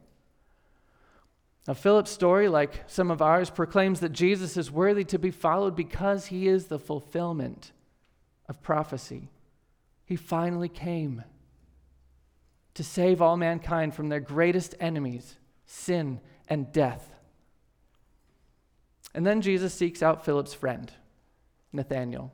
Now, 1.68 1.74
Philip's 1.74 2.10
story, 2.10 2.48
like 2.48 2.82
some 2.88 3.10
of 3.10 3.22
ours, 3.22 3.50
proclaims 3.50 4.00
that 4.00 4.12
Jesus 4.12 4.56
is 4.56 4.70
worthy 4.70 5.04
to 5.04 5.18
be 5.18 5.30
followed 5.30 5.76
because 5.76 6.26
he 6.26 6.48
is 6.48 6.66
the 6.66 6.78
fulfillment 6.78 7.72
of 8.48 8.62
prophecy. 8.62 9.28
He 10.12 10.16
finally 10.16 10.68
came 10.68 11.24
to 12.74 12.84
save 12.84 13.22
all 13.22 13.38
mankind 13.38 13.94
from 13.94 14.10
their 14.10 14.20
greatest 14.20 14.74
enemies, 14.78 15.36
sin 15.64 16.20
and 16.46 16.70
death. 16.70 17.14
And 19.14 19.24
then 19.24 19.40
Jesus 19.40 19.72
seeks 19.72 20.02
out 20.02 20.22
Philip's 20.22 20.52
friend, 20.52 20.92
Nathanael, 21.72 22.30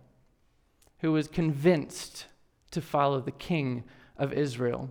who 1.03 1.13
was 1.13 1.29
convinced 1.29 2.27
to 2.73 2.81
follow 2.81 3.21
the 3.21 3.31
king 3.31 3.85
of 4.17 4.33
Israel. 4.33 4.91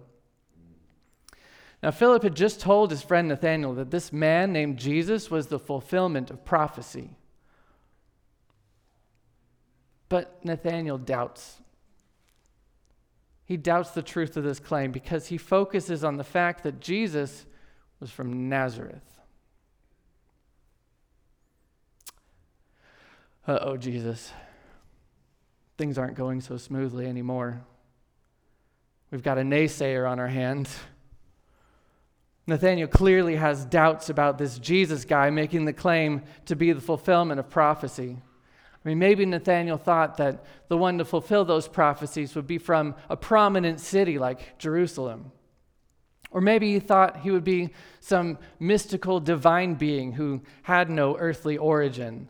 Now, 1.83 1.91
Philip 1.91 2.23
had 2.23 2.37
just 2.37 2.61
told 2.61 2.91
his 2.91 3.03
friend 3.03 3.27
Nathanael 3.27 3.73
that 3.73 3.91
this 3.91 4.13
man 4.13 4.53
named 4.53 4.77
Jesus 4.77 5.29
was 5.29 5.47
the 5.47 5.59
fulfillment 5.59 6.31
of 6.31 6.45
prophecy. 6.45 7.17
But 10.07 10.45
Nathanael 10.45 10.97
doubts 10.99 11.59
he 13.47 13.55
doubts 13.55 13.91
the 13.91 14.01
truth 14.01 14.35
of 14.35 14.43
this 14.43 14.59
claim 14.59 14.91
because 14.91 15.27
he 15.27 15.37
focuses 15.37 16.03
on 16.03 16.17
the 16.17 16.23
fact 16.23 16.63
that 16.63 16.81
Jesus 16.81 17.45
was 18.01 18.11
from 18.11 18.49
Nazareth. 18.49 19.19
Uh 23.47 23.59
oh, 23.61 23.77
Jesus. 23.77 24.33
Things 25.77 25.97
aren't 25.97 26.15
going 26.15 26.41
so 26.41 26.57
smoothly 26.57 27.07
anymore. 27.07 27.61
We've 29.11 29.23
got 29.23 29.37
a 29.37 29.41
naysayer 29.41 30.09
on 30.09 30.19
our 30.19 30.27
hands. 30.27 30.77
Nathanael 32.47 32.87
clearly 32.87 33.37
has 33.37 33.63
doubts 33.63 34.09
about 34.09 34.37
this 34.37 34.59
Jesus 34.59 35.05
guy 35.05 35.29
making 35.29 35.63
the 35.63 35.73
claim 35.73 36.23
to 36.47 36.55
be 36.57 36.73
the 36.73 36.81
fulfillment 36.81 37.39
of 37.39 37.49
prophecy. 37.49 38.17
I 38.87 38.89
mean, 38.89 38.99
maybe 38.99 39.25
Nathanael 39.25 39.77
thought 39.77 40.15
that 40.15 40.45
the 40.69 40.77
one 40.77 40.97
to 40.99 41.03
fulfill 41.03 41.43
those 41.43 41.67
prophecies 41.67 42.35
would 42.35 42.47
be 42.47 42.57
from 42.57 42.95
a 43.09 43.17
prominent 43.17 43.81
city 43.81 44.17
like 44.17 44.57
Jerusalem. 44.59 45.33
Or 46.31 46.39
maybe 46.39 46.71
he 46.71 46.79
thought 46.79 47.17
he 47.17 47.29
would 47.29 47.43
be 47.43 47.71
some 47.99 48.37
mystical 48.61 49.19
divine 49.19 49.73
being 49.73 50.13
who 50.13 50.39
had 50.61 50.89
no 50.89 51.17
earthly 51.17 51.57
origin. 51.57 52.29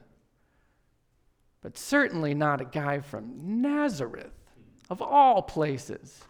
But 1.61 1.77
certainly 1.77 2.33
not 2.33 2.59
a 2.59 2.65
guy 2.65 3.01
from 3.01 3.61
Nazareth, 3.61 4.33
of 4.89 4.99
all 4.99 5.43
places. 5.43 6.23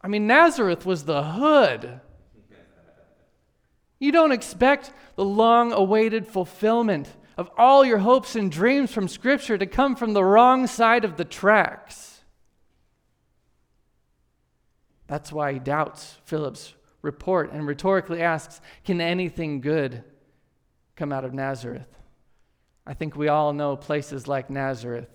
I 0.00 0.06
mean, 0.06 0.28
Nazareth 0.28 0.86
was 0.86 1.02
the 1.02 1.24
hood. 1.24 2.00
You 3.98 4.12
don't 4.12 4.30
expect 4.30 4.92
the 5.16 5.24
long 5.24 5.72
awaited 5.72 6.28
fulfillment 6.28 7.08
of 7.36 7.50
all 7.58 7.84
your 7.84 7.98
hopes 7.98 8.36
and 8.36 8.50
dreams 8.50 8.92
from 8.92 9.08
Scripture 9.08 9.58
to 9.58 9.66
come 9.66 9.96
from 9.96 10.12
the 10.12 10.24
wrong 10.24 10.66
side 10.66 11.04
of 11.04 11.16
the 11.16 11.24
tracks. 11.24 12.20
That's 15.06 15.32
why 15.32 15.52
he 15.52 15.58
doubts 15.58 16.16
Philip's 16.24 16.74
report 17.02 17.52
and 17.52 17.66
rhetorically 17.66 18.22
asks, 18.22 18.60
Can 18.84 19.00
anything 19.00 19.60
good 19.60 20.02
come 20.96 21.12
out 21.12 21.24
of 21.24 21.34
Nazareth? 21.34 21.88
I 22.86 22.94
think 22.94 23.16
we 23.16 23.28
all 23.28 23.52
know 23.52 23.76
places 23.76 24.28
like 24.28 24.50
Nazareth. 24.50 25.08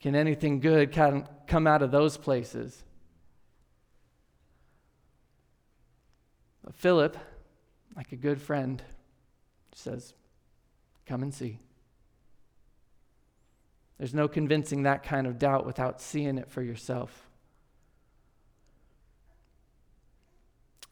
Can 0.00 0.14
anything 0.14 0.60
good 0.60 0.92
come 0.92 1.66
out 1.66 1.82
of 1.82 1.90
those 1.90 2.16
places? 2.16 2.82
But 6.62 6.74
Philip, 6.74 7.16
like 7.96 8.12
a 8.12 8.16
good 8.16 8.40
friend, 8.40 8.82
says, 9.74 10.14
Come 11.06 11.22
and 11.22 11.32
see. 11.32 11.58
There's 13.98 14.14
no 14.14 14.26
convincing 14.28 14.82
that 14.82 15.02
kind 15.02 15.26
of 15.26 15.38
doubt 15.38 15.66
without 15.66 16.00
seeing 16.00 16.38
it 16.38 16.50
for 16.50 16.62
yourself. 16.62 17.28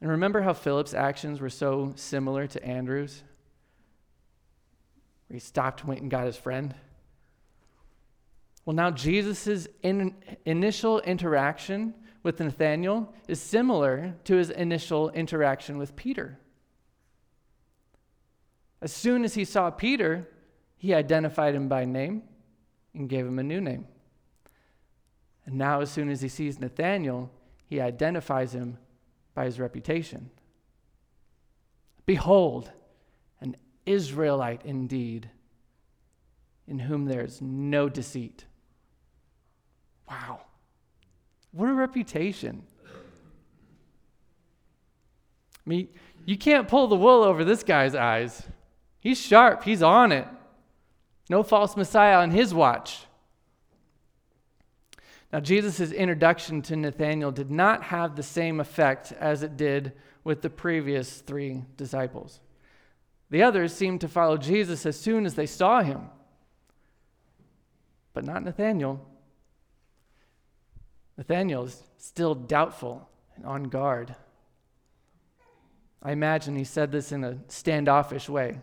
And 0.01 0.11
remember 0.11 0.43
how 0.43 0.53
Philip's 0.53 0.95
actions 0.95 1.41
were 1.41 1.49
so 1.49 1.93
similar 1.97 2.47
to 2.49 2.65
Andrew's? 2.65 3.23
Where 5.29 5.35
he 5.35 5.41
stopped 5.41 5.85
went 5.85 6.01
and 6.01 6.11
got 6.11 6.27
his 6.27 6.37
friend? 6.37 6.75
Well, 8.65 8.75
now 8.75 8.91
Jesus' 8.91 9.67
in, 9.83 10.15
initial 10.45 11.01
interaction 11.01 11.95
with 12.23 12.39
Nathanael 12.39 13.13
is 13.27 13.41
similar 13.41 14.15
to 14.25 14.37
his 14.37 14.51
initial 14.51 15.11
interaction 15.11 15.79
with 15.79 15.97
Peter. 15.97 16.39
As 18.83 18.93
soon 18.93 19.25
as 19.25 19.35
he 19.35 19.45
saw 19.45 19.71
Peter, 19.71 20.29
he 20.77 20.93
identified 20.93 21.55
him 21.55 21.69
by 21.69 21.85
name 21.85 22.25
and 22.95 23.09
gave 23.09 23.25
him 23.25 23.39
a 23.39 23.43
new 23.43 23.61
name. 23.61 23.87
And 25.47 25.57
now, 25.57 25.81
as 25.81 25.91
soon 25.91 26.11
as 26.11 26.21
he 26.21 26.29
sees 26.29 26.59
Nathanael, 26.59 27.31
he 27.65 27.81
identifies 27.81 28.53
him 28.53 28.79
by 29.35 29.45
his 29.45 29.61
reputation. 29.61 30.31
Behold, 32.07 32.73
an 33.41 33.57
Israelite 33.87 34.63
indeed, 34.65 35.31
in 36.67 36.81
whom 36.81 37.05
there 37.05 37.25
is 37.25 37.41
no 37.41 37.89
deceit. 37.89 38.47
Wow. 40.09 40.41
What 41.53 41.69
a 41.69 41.73
reputation. 41.73 42.65
I 42.85 42.91
mean, 45.67 45.89
you 46.25 46.37
can't 46.37 46.67
pull 46.67 46.89
the 46.89 46.97
wool 46.97 47.23
over 47.23 47.45
this 47.45 47.63
guy's 47.63 47.95
eyes. 47.95 48.43
He's 49.03 49.21
sharp, 49.21 49.65
he's 49.65 49.83
on 49.83 50.13
it. 50.13 50.29
No 51.29 51.43
false 51.43 51.77
Messiah 51.77 52.19
on 52.19 52.31
his 52.31 52.55
watch. 52.55 53.01
Now, 55.33 55.41
Jesus' 55.41 55.91
introduction 55.91 56.63
to 56.63 56.77
Nathanael 56.77 57.33
did 57.33 57.51
not 57.51 57.83
have 57.85 58.15
the 58.15 58.23
same 58.23 58.61
effect 58.61 59.11
as 59.19 59.43
it 59.43 59.57
did 59.57 59.93
with 60.23 60.41
the 60.41 60.51
previous 60.51 61.21
three 61.21 61.65
disciples. 61.77 62.39
The 63.29 63.43
others 63.43 63.75
seemed 63.75 64.03
to 64.03 64.09
follow 64.09 64.37
Jesus 64.37 64.87
as 64.87 64.97
soon 64.97 65.27
as 65.27 65.35
they 65.35 65.47
saw 65.47 65.83
him, 65.83 66.03
but 68.13 68.25
not 68.25 68.45
Nathanael. 68.45 69.05
Nathanael 71.19 71.65
is 71.65 71.83
still 71.99 72.37
doubtful 72.37 73.09
and 73.35 73.45
on 73.45 73.65
guard. 73.65 74.15
I 76.01 76.13
imagine 76.13 76.55
he 76.55 76.63
said 76.63 76.93
this 76.93 77.11
in 77.11 77.25
a 77.25 77.39
standoffish 77.49 78.29
way. 78.29 78.61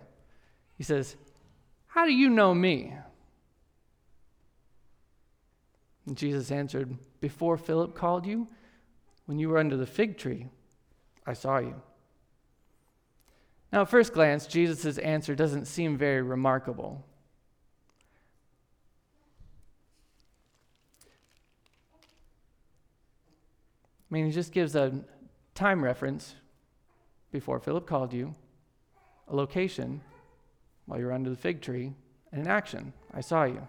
He 0.80 0.86
says, 0.86 1.18
How 1.88 2.06
do 2.06 2.14
you 2.14 2.30
know 2.30 2.56
me? 2.56 2.94
And 6.08 6.18
Jesus 6.18 6.52
answered, 6.52 6.98
Before 7.20 7.58
Philip 7.58 7.94
called 7.94 8.26
you, 8.26 8.48
when 9.26 9.38
you 9.38 9.50
were 9.50 9.58
under 9.58 9.76
the 9.76 9.86
fig 9.86 10.18
tree, 10.18 10.48
I 11.28 11.34
saw 11.34 11.60
you. 11.60 11.76
Now, 13.74 13.82
at 13.82 13.90
first 13.90 14.14
glance, 14.14 14.48
Jesus' 14.48 14.98
answer 14.98 15.36
doesn't 15.36 15.66
seem 15.66 15.98
very 15.98 16.22
remarkable. 16.22 17.06
I 24.10 24.14
mean, 24.14 24.26
he 24.26 24.32
just 24.32 24.54
gives 24.54 24.76
a 24.76 25.04
time 25.54 25.84
reference 25.84 26.36
before 27.34 27.60
Philip 27.60 27.86
called 27.86 28.14
you, 28.14 28.34
a 29.28 29.36
location 29.36 30.00
while 30.90 31.00
you're 31.00 31.14
under 31.14 31.30
the 31.30 31.36
fig 31.36 31.62
tree, 31.62 31.94
and 32.32 32.42
an 32.42 32.48
action. 32.48 32.94
I 33.14 33.22
saw 33.22 33.44
you. 33.44 33.66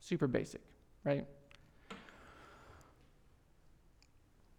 Super 0.00 0.26
basic, 0.26 0.60
right? 1.04 1.24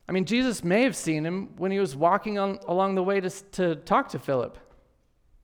I 0.10 0.12
mean, 0.13 0.23
Jesus 0.23 0.63
may 0.63 0.84
have 0.84 0.95
seen 0.95 1.25
him 1.25 1.49
when 1.58 1.71
he 1.71 1.80
was 1.80 1.95
walking 1.95 2.39
on, 2.39 2.60
along 2.67 2.95
the 2.95 3.03
way 3.03 3.19
to, 3.19 3.30
to 3.30 3.75
talk 3.75 4.10
to 4.10 4.19
Philip 4.19 4.58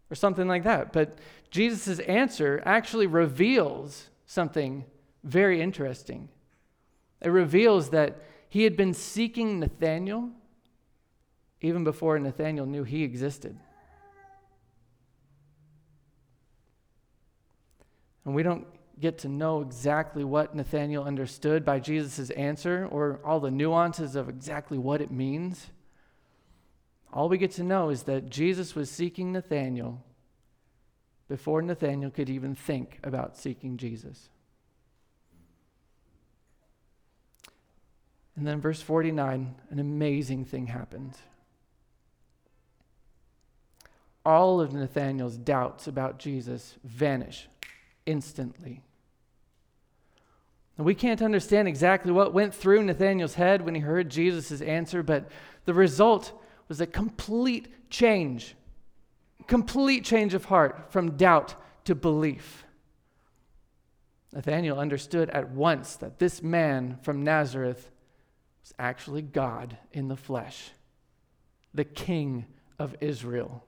or 0.10 0.16
something 0.16 0.48
like 0.48 0.64
that. 0.64 0.94
But 0.94 1.18
Jesus' 1.52 2.00
answer 2.00 2.64
actually 2.66 3.08
reveals 3.08 4.10
something 4.26 4.86
very 5.24 5.62
interesting. 5.62 6.30
It 7.22 7.30
reveals 7.30 7.90
that 7.90 8.22
he 8.48 8.64
had 8.64 8.78
been 8.78 8.94
seeking 8.94 9.60
Nathanael 9.60 10.30
even 11.60 11.84
before 11.84 12.18
Nathanael 12.20 12.66
knew 12.66 12.84
he 12.84 13.04
existed. 13.04 13.58
And 18.26 18.34
we 18.34 18.44
don't 18.44 18.66
get 19.00 19.18
to 19.20 19.30
know 19.30 19.62
exactly 19.62 20.24
what 20.24 20.56
Nathanael 20.56 21.04
understood 21.04 21.66
by 21.66 21.80
Jesus' 21.80 22.30
answer 22.32 22.88
or 22.92 23.20
all 23.24 23.40
the 23.40 23.52
nuances 23.52 24.16
of 24.16 24.30
exactly 24.30 24.78
what 24.78 25.02
it 25.02 25.12
means. 25.12 25.72
All 27.12 27.30
we 27.30 27.38
get 27.38 27.52
to 27.54 27.64
know 27.64 27.90
is 27.90 28.04
that 28.04 28.30
Jesus 28.30 28.76
was 28.76 28.90
seeking 28.90 29.32
Nathanael 29.32 30.04
before 31.28 31.62
Nathanael 31.62 32.12
could 32.12 32.30
even 32.30 32.56
think 32.56 33.00
about 33.04 33.38
seeking 33.38 33.78
Jesus. 33.78 34.30
And 38.36 38.48
then, 38.48 38.62
verse 38.62 38.82
49, 38.82 39.56
an 39.70 39.80
amazing 39.80 40.46
thing 40.46 40.68
happens. 40.68 41.18
All 44.26 44.60
of 44.60 44.74
Nathanael's 44.74 45.38
doubts 45.38 45.88
about 45.88 46.18
Jesus 46.18 46.76
vanish 46.84 47.48
instantly. 48.06 48.82
we 50.78 50.96
can't 50.96 51.22
understand 51.22 51.68
exactly 51.68 52.12
what 52.12 52.34
went 52.34 52.54
through 52.54 52.84
Nathanael's 52.84 53.36
head 53.36 53.62
when 53.62 53.76
he 53.76 53.82
heard 53.82 54.10
Jesus' 54.10 54.62
answer, 54.62 55.04
but 55.04 55.30
the 55.66 55.74
result 55.74 56.34
was 56.68 56.82
a 56.82 56.88
complete 56.88 57.90
change, 57.90 58.56
complete 59.48 60.04
change 60.04 60.34
of 60.34 60.46
heart 60.46 60.92
from 60.92 61.16
doubt 61.18 61.56
to 61.86 61.96
belief. 61.96 62.66
Nathanael 64.34 64.80
understood 64.80 65.30
at 65.30 65.52
once 65.52 65.96
that 65.98 66.18
this 66.18 66.42
man 66.42 66.98
from 67.04 67.24
Nazareth 67.24 67.92
was 68.64 68.74
actually 68.80 69.22
God 69.22 69.78
in 69.92 70.08
the 70.08 70.18
flesh, 70.18 70.72
the 71.74 71.84
King 71.84 72.46
of 72.80 72.96
Israel. 73.00 73.64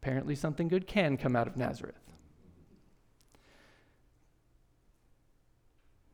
Apparently, 0.00 0.34
something 0.34 0.68
good 0.68 0.86
can 0.86 1.16
come 1.16 1.36
out 1.36 1.46
of 1.46 1.56
Nazareth. 1.56 2.07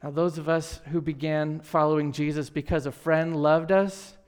Now, 0.05 0.11
those 0.11 0.37
of 0.37 0.51
us 0.51 0.83
who 0.93 1.01
began 1.01 1.61
following 1.61 2.13
Jesus 2.13 2.51
because 2.51 2.85
a 2.85 2.93
friend 2.93 3.35
loved 3.35 3.73
us 3.73 4.19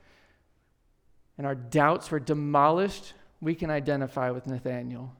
and 1.37 1.45
our 1.45 1.53
doubts 1.53 2.09
were 2.09 2.19
demolished, 2.19 3.13
we 3.41 3.53
can 3.53 3.69
identify 3.69 4.31
with 4.31 4.47
Nathanael. 4.47 5.13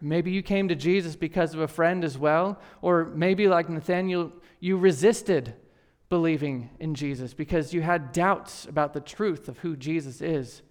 Maybe 0.00 0.30
you 0.30 0.42
came 0.42 0.68
to 0.68 0.76
Jesus 0.76 1.16
because 1.16 1.54
of 1.54 1.60
a 1.60 1.66
friend 1.66 2.04
as 2.04 2.16
well, 2.16 2.60
or 2.82 3.06
maybe 3.06 3.48
like 3.48 3.68
Nathanael, 3.68 4.30
you 4.60 4.76
resisted 4.76 5.54
believing 6.08 6.70
in 6.78 6.94
Jesus 6.94 7.34
because 7.34 7.74
you 7.74 7.82
had 7.82 8.12
doubts 8.12 8.66
about 8.66 8.94
the 8.94 9.00
truth 9.00 9.48
of 9.48 9.58
who 9.58 9.74
Jesus 9.74 10.20
is 10.20 10.62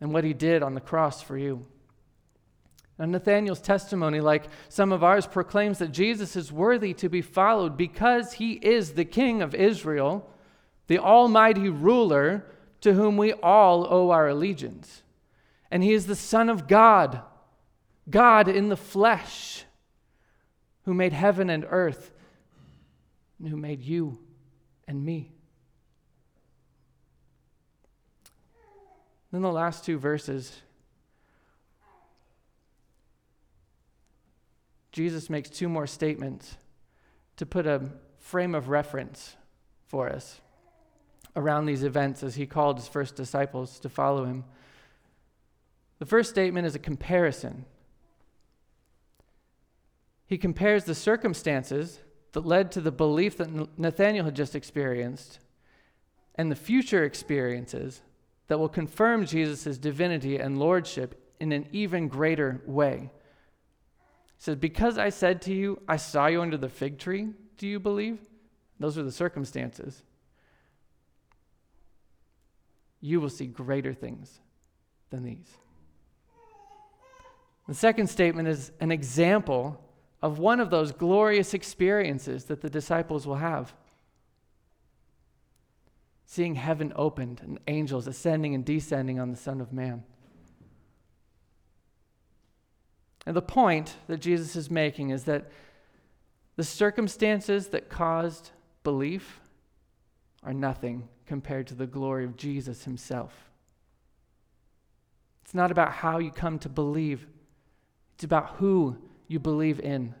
and 0.00 0.12
what 0.12 0.22
he 0.22 0.32
did 0.32 0.62
on 0.62 0.74
the 0.74 0.80
cross 0.80 1.22
for 1.22 1.36
you. 1.36 1.66
And 3.00 3.12
Nathanael's 3.12 3.62
testimony, 3.62 4.20
like 4.20 4.44
some 4.68 4.92
of 4.92 5.02
ours, 5.02 5.26
proclaims 5.26 5.78
that 5.78 5.90
Jesus 5.90 6.36
is 6.36 6.52
worthy 6.52 6.92
to 6.94 7.08
be 7.08 7.22
followed 7.22 7.74
because 7.74 8.34
he 8.34 8.52
is 8.52 8.92
the 8.92 9.06
King 9.06 9.40
of 9.40 9.54
Israel, 9.54 10.30
the 10.86 10.98
Almighty 10.98 11.70
ruler 11.70 12.44
to 12.82 12.92
whom 12.92 13.16
we 13.16 13.32
all 13.32 13.86
owe 13.90 14.10
our 14.10 14.28
allegiance. 14.28 15.02
And 15.70 15.82
he 15.82 15.94
is 15.94 16.06
the 16.06 16.14
Son 16.14 16.50
of 16.50 16.68
God, 16.68 17.22
God 18.10 18.48
in 18.48 18.68
the 18.68 18.76
flesh, 18.76 19.64
who 20.84 20.92
made 20.92 21.14
heaven 21.14 21.48
and 21.48 21.64
earth, 21.70 22.12
and 23.38 23.48
who 23.48 23.56
made 23.56 23.80
you 23.80 24.18
and 24.86 25.02
me. 25.02 25.32
Then 29.32 29.40
the 29.40 29.50
last 29.50 29.86
two 29.86 29.98
verses, 29.98 30.60
Jesus 35.00 35.30
makes 35.30 35.48
two 35.48 35.66
more 35.66 35.86
statements 35.86 36.58
to 37.38 37.46
put 37.46 37.66
a 37.66 37.80
frame 38.18 38.54
of 38.54 38.68
reference 38.68 39.34
for 39.86 40.10
us 40.10 40.42
around 41.34 41.64
these 41.64 41.84
events 41.84 42.22
as 42.22 42.34
he 42.34 42.44
called 42.44 42.76
his 42.76 42.86
first 42.86 43.16
disciples 43.16 43.80
to 43.80 43.88
follow 43.88 44.26
him. 44.26 44.44
The 46.00 46.04
first 46.04 46.28
statement 46.28 46.66
is 46.66 46.74
a 46.74 46.78
comparison. 46.78 47.64
He 50.26 50.36
compares 50.36 50.84
the 50.84 50.94
circumstances 50.94 52.00
that 52.32 52.44
led 52.44 52.70
to 52.72 52.82
the 52.82 52.92
belief 52.92 53.38
that 53.38 53.78
Nathanael 53.78 54.26
had 54.26 54.36
just 54.36 54.54
experienced 54.54 55.38
and 56.34 56.52
the 56.52 56.56
future 56.56 57.04
experiences 57.04 58.02
that 58.48 58.58
will 58.58 58.68
confirm 58.68 59.24
Jesus' 59.24 59.78
divinity 59.78 60.36
and 60.36 60.58
lordship 60.58 61.34
in 61.40 61.52
an 61.52 61.66
even 61.72 62.06
greater 62.06 62.60
way. 62.66 63.08
Says, 64.40 64.56
Because 64.56 64.98
I 64.98 65.10
said 65.10 65.42
to 65.42 65.54
you, 65.54 65.80
I 65.86 65.96
saw 65.96 66.26
you 66.26 66.40
under 66.40 66.56
the 66.56 66.68
fig 66.68 66.98
tree, 66.98 67.28
do 67.58 67.68
you 67.68 67.78
believe? 67.78 68.18
Those 68.80 68.96
are 68.96 69.02
the 69.02 69.12
circumstances. 69.12 70.02
You 73.02 73.20
will 73.20 73.28
see 73.28 73.46
greater 73.46 73.92
things 73.92 74.40
than 75.10 75.24
these. 75.24 75.46
The 77.68 77.74
second 77.74 78.08
statement 78.08 78.48
is 78.48 78.72
an 78.80 78.90
example 78.90 79.78
of 80.22 80.38
one 80.38 80.58
of 80.58 80.70
those 80.70 80.90
glorious 80.90 81.52
experiences 81.52 82.44
that 82.44 82.62
the 82.62 82.70
disciples 82.70 83.26
will 83.26 83.36
have 83.36 83.74
seeing 86.24 86.54
heaven 86.54 86.92
opened 86.94 87.40
and 87.42 87.58
angels 87.66 88.06
ascending 88.06 88.54
and 88.54 88.64
descending 88.64 89.18
on 89.18 89.32
the 89.32 89.36
Son 89.36 89.60
of 89.60 89.72
Man. 89.72 90.04
And 93.26 93.36
the 93.36 93.42
point 93.42 93.96
that 94.06 94.20
Jesus 94.20 94.56
is 94.56 94.70
making 94.70 95.10
is 95.10 95.24
that 95.24 95.50
the 96.56 96.64
circumstances 96.64 97.68
that 97.68 97.88
caused 97.88 98.50
belief 98.82 99.40
are 100.42 100.54
nothing 100.54 101.08
compared 101.26 101.66
to 101.68 101.74
the 101.74 101.86
glory 101.86 102.24
of 102.24 102.36
Jesus 102.36 102.84
himself. 102.84 103.50
It's 105.44 105.54
not 105.54 105.70
about 105.70 105.92
how 105.92 106.18
you 106.18 106.30
come 106.30 106.58
to 106.60 106.68
believe, 106.68 107.26
it's 108.14 108.24
about 108.24 108.56
who 108.56 108.96
you 109.28 109.38
believe 109.38 109.80
in. 109.80 110.14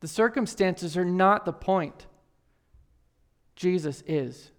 The 0.00 0.08
circumstances 0.08 0.96
are 0.96 1.04
not 1.04 1.44
the 1.44 1.52
point. 1.52 2.06
Jesus 3.56 4.02
is. 4.06 4.52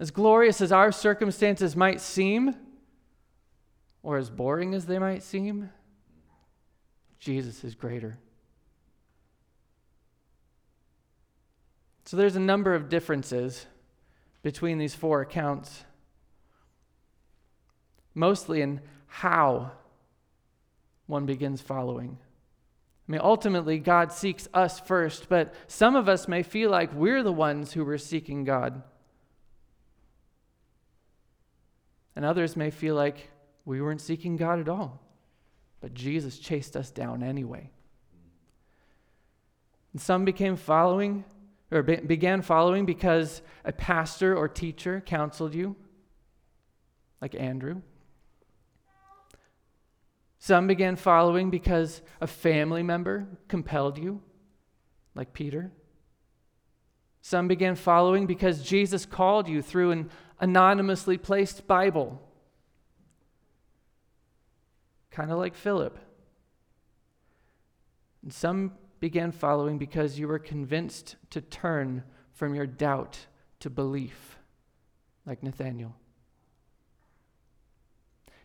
As 0.00 0.10
glorious 0.10 0.60
as 0.60 0.72
our 0.72 0.90
circumstances 0.90 1.76
might 1.76 2.00
seem, 2.00 2.56
or 4.02 4.16
as 4.18 4.30
boring 4.30 4.74
as 4.74 4.86
they 4.86 4.98
might 4.98 5.22
seem, 5.22 5.70
Jesus 7.18 7.62
is 7.62 7.74
greater. 7.74 8.18
So 12.04 12.16
there's 12.16 12.36
a 12.36 12.40
number 12.40 12.74
of 12.74 12.88
differences 12.88 13.66
between 14.42 14.78
these 14.78 14.94
four 14.94 15.20
accounts, 15.20 15.84
mostly 18.14 18.60
in 18.60 18.80
how 19.06 19.72
one 21.06 21.26
begins 21.26 21.60
following. 21.60 22.18
I 23.08 23.12
mean, 23.12 23.20
ultimately, 23.22 23.78
God 23.78 24.12
seeks 24.12 24.48
us 24.52 24.80
first, 24.80 25.28
but 25.28 25.54
some 25.66 25.96
of 25.96 26.08
us 26.08 26.26
may 26.26 26.42
feel 26.42 26.70
like 26.70 26.92
we're 26.92 27.22
the 27.22 27.32
ones 27.32 27.72
who 27.72 27.84
were 27.84 27.98
seeking 27.98 28.44
God. 28.44 28.82
And 32.14 32.24
others 32.24 32.56
may 32.56 32.70
feel 32.70 32.94
like 32.94 33.30
we 33.64 33.80
weren't 33.80 34.00
seeking 34.00 34.36
God 34.36 34.58
at 34.58 34.68
all, 34.68 35.00
but 35.80 35.94
Jesus 35.94 36.38
chased 36.38 36.76
us 36.76 36.90
down 36.90 37.22
anyway. 37.22 37.70
And 39.92 40.00
some 40.00 40.24
became 40.24 40.56
following, 40.56 41.24
or 41.70 41.82
be- 41.82 41.96
began 41.96 42.42
following 42.42 42.86
because 42.86 43.42
a 43.64 43.72
pastor 43.72 44.36
or 44.36 44.48
teacher 44.48 45.02
counseled 45.04 45.54
you, 45.54 45.76
like 47.20 47.34
Andrew. 47.34 47.82
Some 50.38 50.66
began 50.66 50.96
following 50.96 51.50
because 51.50 52.02
a 52.20 52.26
family 52.26 52.82
member 52.82 53.28
compelled 53.46 53.96
you, 53.96 54.20
like 55.14 55.32
Peter. 55.32 55.70
Some 57.20 57.46
began 57.46 57.76
following 57.76 58.26
because 58.26 58.64
Jesus 58.64 59.06
called 59.06 59.48
you 59.48 59.62
through 59.62 59.92
an 59.92 60.10
anonymously 60.40 61.16
placed 61.16 61.68
Bible, 61.68 62.20
kind 65.12 65.30
of 65.30 65.38
like 65.38 65.54
Philip. 65.54 65.98
And 68.22 68.32
some 68.32 68.72
began 68.98 69.30
following 69.30 69.78
because 69.78 70.18
you 70.18 70.26
were 70.26 70.38
convinced 70.38 71.16
to 71.30 71.40
turn 71.40 72.02
from 72.32 72.54
your 72.54 72.66
doubt 72.66 73.26
to 73.60 73.70
belief, 73.70 74.38
like 75.26 75.42
Nathanael. 75.42 75.94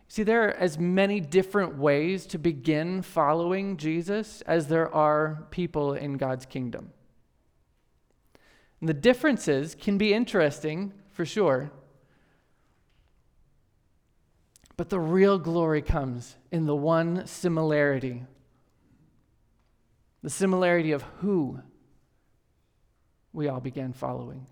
See, 0.08 0.22
there 0.22 0.48
are 0.48 0.52
as 0.52 0.78
many 0.78 1.20
different 1.20 1.76
ways 1.76 2.26
to 2.26 2.38
begin 2.38 3.02
following 3.02 3.76
Jesus 3.76 4.40
as 4.42 4.68
there 4.68 4.92
are 4.94 5.46
people 5.50 5.94
in 5.94 6.16
God's 6.16 6.46
kingdom. 6.46 6.92
And 8.80 8.88
the 8.88 8.94
differences 8.94 9.74
can 9.74 9.98
be 9.98 10.14
interesting, 10.14 10.92
for 11.10 11.26
sure. 11.26 11.70
But 14.78 14.88
the 14.88 15.00
real 15.00 15.38
glory 15.38 15.82
comes 15.82 16.36
in 16.50 16.64
the 16.64 16.74
one 16.74 17.26
similarity 17.26 18.24
the 20.22 20.30
similarity 20.30 20.92
of 20.92 21.02
who 21.20 21.60
we 23.32 23.48
all 23.48 23.60
began 23.60 23.92
following. 23.92 24.46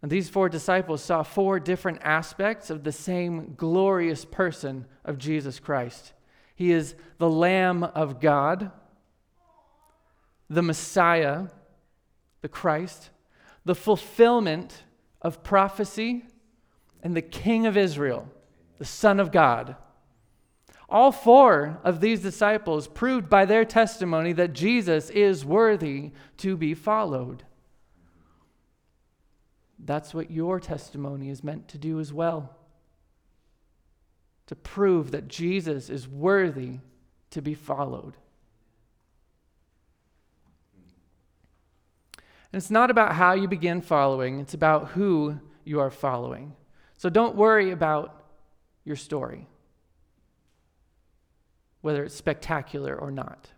And 0.00 0.10
these 0.10 0.28
four 0.28 0.48
disciples 0.48 1.02
saw 1.02 1.24
four 1.24 1.58
different 1.58 1.98
aspects 2.02 2.70
of 2.70 2.84
the 2.84 2.92
same 2.92 3.54
glorious 3.56 4.24
person 4.24 4.86
of 5.04 5.18
Jesus 5.18 5.58
Christ. 5.58 6.12
He 6.54 6.70
is 6.70 6.94
the 7.18 7.28
Lamb 7.28 7.82
of 7.82 8.20
God, 8.20 8.70
the 10.48 10.62
Messiah, 10.62 11.46
the 12.42 12.48
Christ, 12.48 13.10
the 13.64 13.74
fulfillment 13.74 14.84
of 15.20 15.42
prophecy, 15.42 16.24
and 17.02 17.16
the 17.16 17.22
King 17.22 17.66
of 17.66 17.76
Israel, 17.76 18.28
the 18.78 18.84
Son 18.84 19.20
of 19.20 19.32
God. 19.32 19.76
All 20.88 21.12
four 21.12 21.78
of 21.84 22.00
these 22.00 22.20
disciples 22.20 22.88
proved 22.88 23.28
by 23.28 23.44
their 23.44 23.64
testimony 23.64 24.32
that 24.32 24.54
Jesus 24.54 25.10
is 25.10 25.44
worthy 25.44 26.12
to 26.38 26.56
be 26.56 26.74
followed. 26.74 27.44
That's 29.78 30.14
what 30.14 30.30
your 30.30 30.58
testimony 30.58 31.28
is 31.28 31.44
meant 31.44 31.68
to 31.68 31.78
do 31.78 32.00
as 32.00 32.12
well. 32.12 32.56
To 34.46 34.56
prove 34.56 35.10
that 35.10 35.28
Jesus 35.28 35.90
is 35.90 36.08
worthy 36.08 36.78
to 37.30 37.42
be 37.42 37.54
followed. 37.54 38.16
And 42.50 42.58
it's 42.60 42.70
not 42.70 42.90
about 42.90 43.12
how 43.12 43.34
you 43.34 43.46
begin 43.46 43.82
following, 43.82 44.40
it's 44.40 44.54
about 44.54 44.88
who 44.88 45.38
you 45.64 45.80
are 45.80 45.90
following. 45.90 46.54
So 46.98 47.08
don't 47.08 47.36
worry 47.36 47.70
about 47.70 48.24
your 48.84 48.96
story, 48.96 49.46
whether 51.80 52.02
it's 52.02 52.14
spectacular 52.14 52.94
or 52.94 53.12
not. 53.12 53.48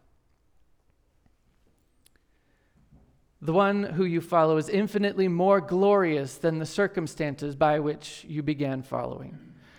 The 3.41 3.55
one 3.55 3.83
who 3.83 4.05
you 4.05 4.21
follow 4.21 4.59
is 4.59 4.69
infinitely 4.69 5.27
more 5.27 5.63
glorious 5.63 6.37
than 6.37 6.59
the 6.59 6.67
circumstances 6.67 7.57
by 7.57 7.79
which 7.79 8.27
you 8.29 8.43
began 8.43 8.83
following. 8.83 9.39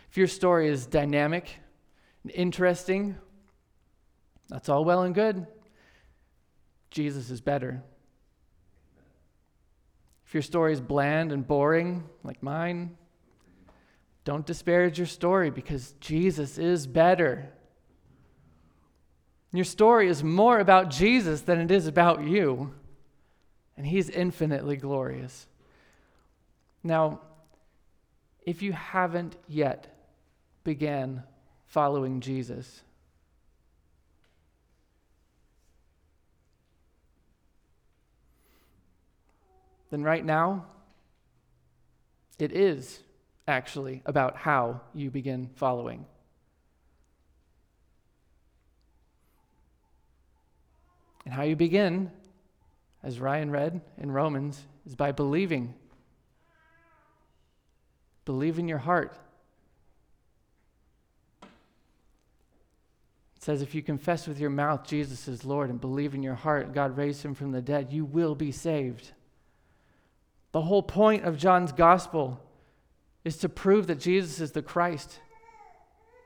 If 0.09 0.17
your 0.17 0.25
story 0.25 0.67
is 0.67 0.87
dynamic 0.87 1.59
and 2.23 2.31
interesting, 2.31 3.15
that's 4.49 4.69
all 4.69 4.83
well 4.83 5.03
and 5.03 5.13
good. 5.13 5.45
Jesus 6.89 7.29
is 7.29 7.41
better. 7.41 7.83
If 10.25 10.33
your 10.33 10.41
story 10.41 10.73
is 10.73 10.81
bland 10.81 11.31
and 11.31 11.45
boring, 11.45 12.09
like 12.23 12.41
mine, 12.41 12.97
don't 14.23 14.45
disparage 14.45 14.97
your 14.97 15.07
story 15.07 15.49
because 15.49 15.93
Jesus 15.99 16.57
is 16.57 16.85
better. 16.85 17.51
Your 19.51 19.65
story 19.65 20.07
is 20.07 20.23
more 20.23 20.59
about 20.59 20.89
Jesus 20.89 21.41
than 21.41 21.59
it 21.59 21.71
is 21.71 21.87
about 21.87 22.23
you 22.23 22.73
and 23.75 23.85
He's 23.85 24.09
infinitely 24.09 24.75
glorious. 24.75 25.47
Now, 26.83 27.21
if 28.45 28.61
you 28.61 28.73
haven't 28.73 29.37
yet 29.47 29.87
began 30.63 31.23
following 31.65 32.21
Jesus, 32.21 32.81
then 39.89 40.03
right 40.03 40.23
now, 40.23 40.65
it 42.37 42.51
is 42.51 42.99
actually 43.47 44.01
about 44.05 44.37
how 44.37 44.81
you 44.93 45.09
begin 45.09 45.49
following. 45.55 46.05
And 51.25 51.33
how 51.33 51.43
you 51.43 51.55
begin, 51.55 52.11
as 53.03 53.19
Ryan 53.19 53.51
read 53.51 53.81
in 53.97 54.11
Romans, 54.11 54.61
is 54.85 54.95
by 54.95 55.11
believing. 55.11 55.73
Believe 58.25 58.59
in 58.59 58.67
your 58.67 58.79
heart. 58.79 59.15
It 63.35 63.43
says, 63.43 63.61
if 63.63 63.73
you 63.73 63.81
confess 63.81 64.27
with 64.27 64.39
your 64.39 64.51
mouth 64.51 64.85
Jesus 64.85 65.27
is 65.27 65.43
Lord 65.43 65.71
and 65.71 65.81
believe 65.81 66.13
in 66.13 66.21
your 66.21 66.35
heart 66.35 66.73
God 66.73 66.95
raised 66.95 67.23
him 67.23 67.33
from 67.33 67.51
the 67.51 67.61
dead, 67.61 67.91
you 67.91 68.05
will 68.05 68.35
be 68.35 68.51
saved. 68.51 69.11
The 70.51 70.61
whole 70.61 70.83
point 70.83 71.23
of 71.23 71.37
John's 71.37 71.71
gospel 71.71 72.39
is 73.23 73.37
to 73.37 73.49
prove 73.49 73.87
that 73.87 73.99
Jesus 73.99 74.39
is 74.39 74.51
the 74.51 74.61
Christ, 74.61 75.19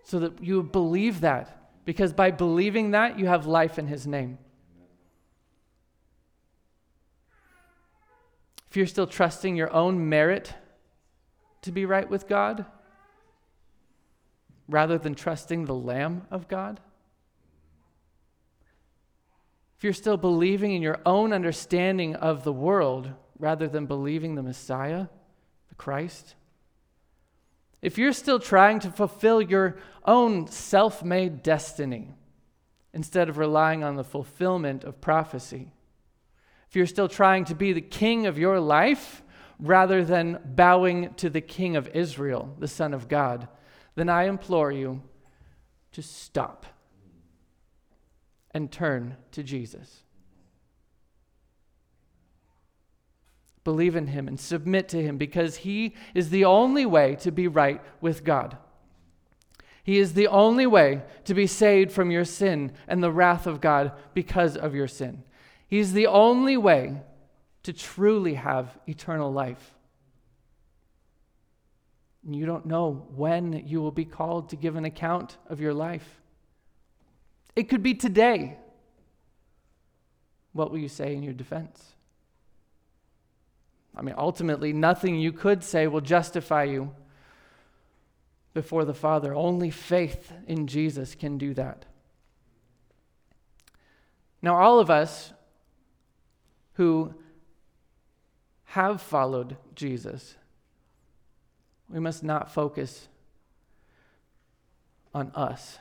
so 0.03 0.19
that 0.19 0.41
you 0.43 0.63
believe 0.63 1.21
that. 1.21 1.61
Because 1.83 2.13
by 2.13 2.31
believing 2.31 2.91
that, 2.91 3.19
you 3.19 3.27
have 3.27 3.45
life 3.45 3.77
in 3.77 3.87
his 3.87 4.07
name. 4.07 4.37
If 8.69 8.77
you're 8.77 8.87
still 8.87 9.07
trusting 9.07 9.55
your 9.55 9.71
own 9.71 10.09
merit 10.09 10.53
to 11.61 11.71
be 11.71 11.85
right 11.85 12.09
with 12.09 12.27
God, 12.27 12.65
rather 14.67 14.97
than 14.97 15.15
trusting 15.15 15.65
the 15.65 15.75
Lamb 15.75 16.25
of 16.31 16.47
God, 16.47 16.79
if 19.77 19.83
you're 19.83 19.93
still 19.93 20.17
believing 20.17 20.71
in 20.73 20.81
your 20.81 20.99
own 21.05 21.33
understanding 21.33 22.15
of 22.15 22.43
the 22.43 22.53
world 22.53 23.11
rather 23.37 23.67
than 23.67 23.85
believing 23.85 24.35
the 24.35 24.43
Messiah, 24.43 25.07
the 25.69 25.75
Christ, 25.75 26.35
if 27.85 27.99
you're 27.99 28.13
still 28.13 28.39
trying 28.39 28.79
to 28.79 28.89
fulfill 28.89 29.39
your 29.39 29.77
own 30.05 30.47
self 30.47 31.03
made 31.03 31.43
destiny 31.43 32.15
instead 32.95 33.29
of 33.29 33.37
relying 33.37 33.83
on 33.83 33.95
the 33.95 34.03
fulfillment 34.03 34.83
of 34.83 34.99
prophecy, 34.99 35.71
if 36.67 36.75
you're 36.75 36.87
still 36.87 37.07
trying 37.07 37.45
to 37.45 37.53
be 37.53 37.73
the 37.73 37.81
king 37.81 38.25
of 38.25 38.39
your 38.39 38.59
life 38.59 39.21
rather 39.59 40.03
than 40.03 40.39
bowing 40.43 41.13
to 41.13 41.29
the 41.29 41.41
king 41.41 41.75
of 41.75 41.87
Israel, 41.89 42.55
the 42.57 42.67
Son 42.67 42.91
of 42.91 43.07
God, 43.07 43.47
then 43.93 44.09
I 44.09 44.23
implore 44.23 44.71
you 44.71 45.03
to 45.91 46.01
stop 46.01 46.65
and 48.49 48.71
turn 48.71 49.15
to 49.33 49.43
Jesus. 49.43 50.01
Believe 53.65 53.95
in 53.95 54.07
him 54.07 54.29
and 54.29 54.39
submit 54.39 54.87
to 54.89 55.01
him 55.01 55.17
because 55.17 55.57
he 55.57 55.95
is 56.13 56.29
the 56.29 56.45
only 56.45 56.85
way 56.85 57.15
to 57.15 57.31
be 57.31 57.49
right 57.49 57.81
with 57.99 58.23
God. 58.23 58.57
He 59.83 59.97
is 59.97 60.13
the 60.13 60.27
only 60.27 60.65
way 60.65 61.01
to 61.25 61.33
be 61.33 61.47
saved 61.47 61.91
from 61.91 62.11
your 62.11 62.25
sin 62.25 62.71
and 62.87 63.03
the 63.03 63.11
wrath 63.11 63.45
of 63.45 63.61
God 63.61 63.91
because 64.13 64.55
of 64.55 64.73
your 64.73 64.87
sin. 64.87 65.23
He 65.67 65.79
is 65.79 65.93
the 65.93 66.07
only 66.07 66.57
way 66.57 67.01
to 67.63 67.73
truly 67.73 68.35
have 68.35 68.77
eternal 68.87 69.31
life. 69.31 69.73
And 72.23 72.35
You 72.35 72.45
don't 72.45 72.67
know 72.67 73.07
when 73.15 73.63
you 73.65 73.81
will 73.81 73.91
be 73.91 74.05
called 74.05 74.49
to 74.49 74.55
give 74.55 74.75
an 74.75 74.85
account 74.85 75.37
of 75.47 75.59
your 75.59 75.73
life. 75.73 76.21
It 77.55 77.63
could 77.63 77.81
be 77.81 77.95
today. 77.95 78.57
What 80.53 80.69
will 80.69 80.77
you 80.77 80.87
say 80.87 81.15
in 81.15 81.23
your 81.23 81.33
defense? 81.33 81.94
I 83.95 84.01
mean, 84.01 84.15
ultimately, 84.17 84.73
nothing 84.73 85.15
you 85.15 85.31
could 85.31 85.63
say 85.63 85.87
will 85.87 86.01
justify 86.01 86.63
you 86.63 86.91
before 88.53 88.85
the 88.85 88.93
Father. 88.93 89.33
Only 89.33 89.69
faith 89.69 90.33
in 90.47 90.67
Jesus 90.67 91.15
can 91.15 91.37
do 91.37 91.53
that. 91.53 91.85
Now, 94.41 94.55
all 94.55 94.79
of 94.79 94.89
us 94.89 95.33
who 96.73 97.13
have 98.65 99.01
followed 99.01 99.57
Jesus, 99.75 100.35
we 101.89 101.99
must 101.99 102.23
not 102.23 102.51
focus 102.51 103.07
on 105.13 105.31
us. 105.33 105.79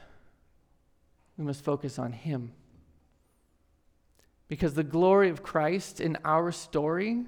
We 1.36 1.44
must 1.44 1.64
focus 1.64 1.98
on 1.98 2.12
Him. 2.12 2.52
Because 4.46 4.74
the 4.74 4.84
glory 4.84 5.30
of 5.30 5.42
Christ 5.42 6.00
in 6.00 6.16
our 6.24 6.52
story 6.52 7.24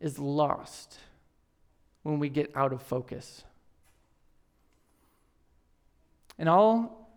is 0.00 0.18
lost 0.18 0.98
when 2.02 2.18
we 2.18 2.28
get 2.28 2.50
out 2.54 2.72
of 2.72 2.82
focus. 2.82 3.44
And 6.38 6.48
all 6.48 7.10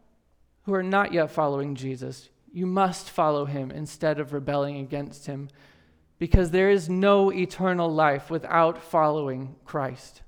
who 0.64 0.74
are 0.74 0.84
not 0.84 1.14
yet 1.14 1.32
following 1.32 1.76
Jesus, 1.76 2.30
you 2.52 2.66
must 2.66 3.10
follow 3.10 3.46
him 3.46 3.72
instead 3.72 4.20
of 4.20 4.34
rebelling 4.34 4.78
against 4.78 5.26
him, 5.26 5.50
because 6.20 6.52
there 6.52 6.70
is 6.70 6.90
no 6.90 7.32
eternal 7.32 7.92
life 7.92 8.30
without 8.30 8.82
following 8.82 9.56
Christ. 9.66 10.22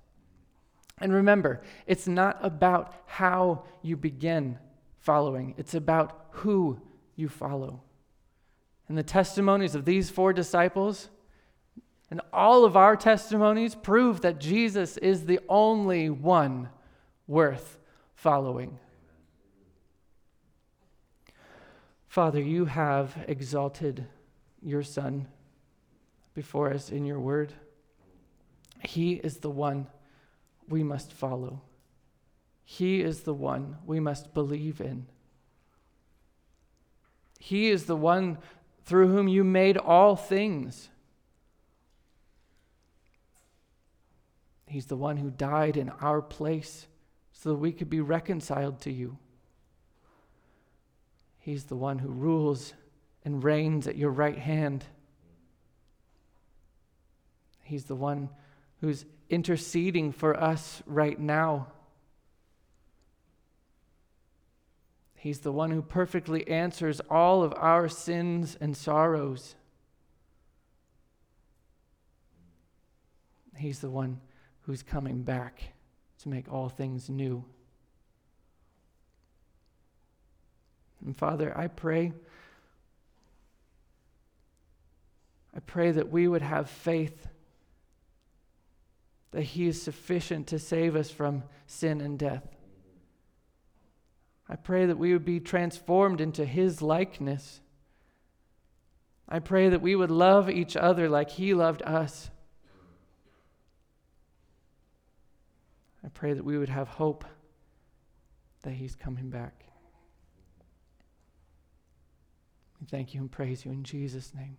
And 0.99 1.13
remember, 1.13 1.61
it's 1.85 2.07
not 2.07 2.37
about 2.41 2.93
how 3.05 3.63
you 3.81 3.97
begin 3.97 4.57
following, 4.99 5.53
it's 5.57 5.73
about 5.73 6.27
who 6.31 6.79
you 7.15 7.29
follow. 7.29 7.81
And 8.87 8.97
the 8.97 9.03
testimonies 9.03 9.75
of 9.75 9.85
these 9.85 10.09
four 10.09 10.33
disciples 10.33 11.09
and 12.11 12.21
all 12.31 12.65
of 12.65 12.77
our 12.77 12.95
testimonies 12.95 13.75
prove 13.75 14.21
that 14.21 14.39
Jesus 14.39 14.97
is 14.97 15.25
the 15.25 15.39
only 15.49 16.09
one 16.09 16.69
worth 17.27 17.79
following. 18.13 18.79
Father, 22.07 22.41
you 22.41 22.65
have 22.65 23.17
exalted 23.27 24.05
your 24.61 24.83
Son 24.83 25.27
before 26.33 26.71
us 26.71 26.89
in 26.89 27.05
your 27.05 27.19
word. 27.19 27.53
He 28.83 29.13
is 29.13 29.37
the 29.37 29.49
one 29.49 29.87
we 30.69 30.83
must 30.83 31.11
follow. 31.11 31.61
He 32.63 33.01
is 33.01 33.21
the 33.21 33.33
one 33.33 33.77
we 33.85 33.99
must 33.99 34.33
believe 34.33 34.79
in. 34.79 35.07
He 37.39 37.69
is 37.69 37.85
the 37.85 37.95
one 37.95 38.37
through 38.85 39.09
whom 39.09 39.27
you 39.27 39.43
made 39.43 39.77
all 39.77 40.15
things. 40.15 40.89
He's 44.75 44.87
the 44.87 44.97
one 44.97 45.15
who 45.15 45.29
died 45.29 45.77
in 45.77 45.87
our 46.01 46.21
place 46.21 46.87
so 47.31 47.51
that 47.51 47.55
we 47.55 47.71
could 47.71 47.89
be 47.89 48.01
reconciled 48.01 48.81
to 48.81 48.91
you. 48.91 49.17
He's 51.39 51.63
the 51.63 51.77
one 51.77 51.99
who 51.99 52.09
rules 52.09 52.73
and 53.23 53.41
reigns 53.41 53.87
at 53.87 53.95
your 53.95 54.11
right 54.11 54.37
hand. 54.37 54.83
He's 57.63 57.85
the 57.85 57.95
one 57.95 58.27
who's 58.81 59.05
interceding 59.29 60.11
for 60.11 60.37
us 60.37 60.83
right 60.85 61.17
now. 61.17 61.67
He's 65.15 65.39
the 65.39 65.53
one 65.53 65.71
who 65.71 65.81
perfectly 65.81 66.45
answers 66.49 66.99
all 67.09 67.43
of 67.43 67.53
our 67.55 67.87
sins 67.87 68.57
and 68.59 68.75
sorrows. 68.75 69.55
He's 73.55 73.79
the 73.79 73.89
one 73.89 74.19
who's 74.65 74.83
coming 74.83 75.21
back 75.21 75.61
to 76.19 76.29
make 76.29 76.51
all 76.51 76.69
things 76.69 77.09
new. 77.09 77.43
And 81.05 81.15
Father, 81.15 81.55
I 81.55 81.67
pray. 81.67 82.13
I 85.55 85.59
pray 85.59 85.91
that 85.91 86.11
we 86.11 86.27
would 86.27 86.41
have 86.41 86.69
faith 86.69 87.27
that 89.31 89.43
He 89.43 89.67
is 89.67 89.81
sufficient 89.81 90.47
to 90.47 90.59
save 90.59 90.95
us 90.95 91.11
from 91.11 91.43
sin 91.67 92.01
and 92.01 92.17
death. 92.17 92.47
I 94.49 94.55
pray 94.55 94.85
that 94.85 94.97
we 94.97 95.13
would 95.13 95.25
be 95.25 95.39
transformed 95.39 96.21
into 96.21 96.45
His 96.45 96.81
likeness. 96.81 97.59
I 99.27 99.39
pray 99.39 99.69
that 99.69 99.81
we 99.81 99.95
would 99.95 100.11
love 100.11 100.49
each 100.49 100.75
other 100.77 101.09
like 101.09 101.31
He 101.31 101.53
loved 101.53 101.81
us. 101.81 102.29
I 106.05 106.09
pray 106.09 106.33
that 106.33 106.45
we 106.45 106.57
would 106.57 106.69
have 106.69 106.87
hope 106.87 107.25
that 108.61 108.71
He's 108.73 108.95
coming 108.95 109.29
back. 109.29 109.65
We 112.79 112.85
thank 112.85 113.13
you 113.13 113.21
and 113.21 113.31
praise 113.31 113.65
you 113.65 113.71
in 113.71 113.83
Jesus' 113.83 114.33
name. 114.35 114.57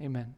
Amen. 0.00 0.34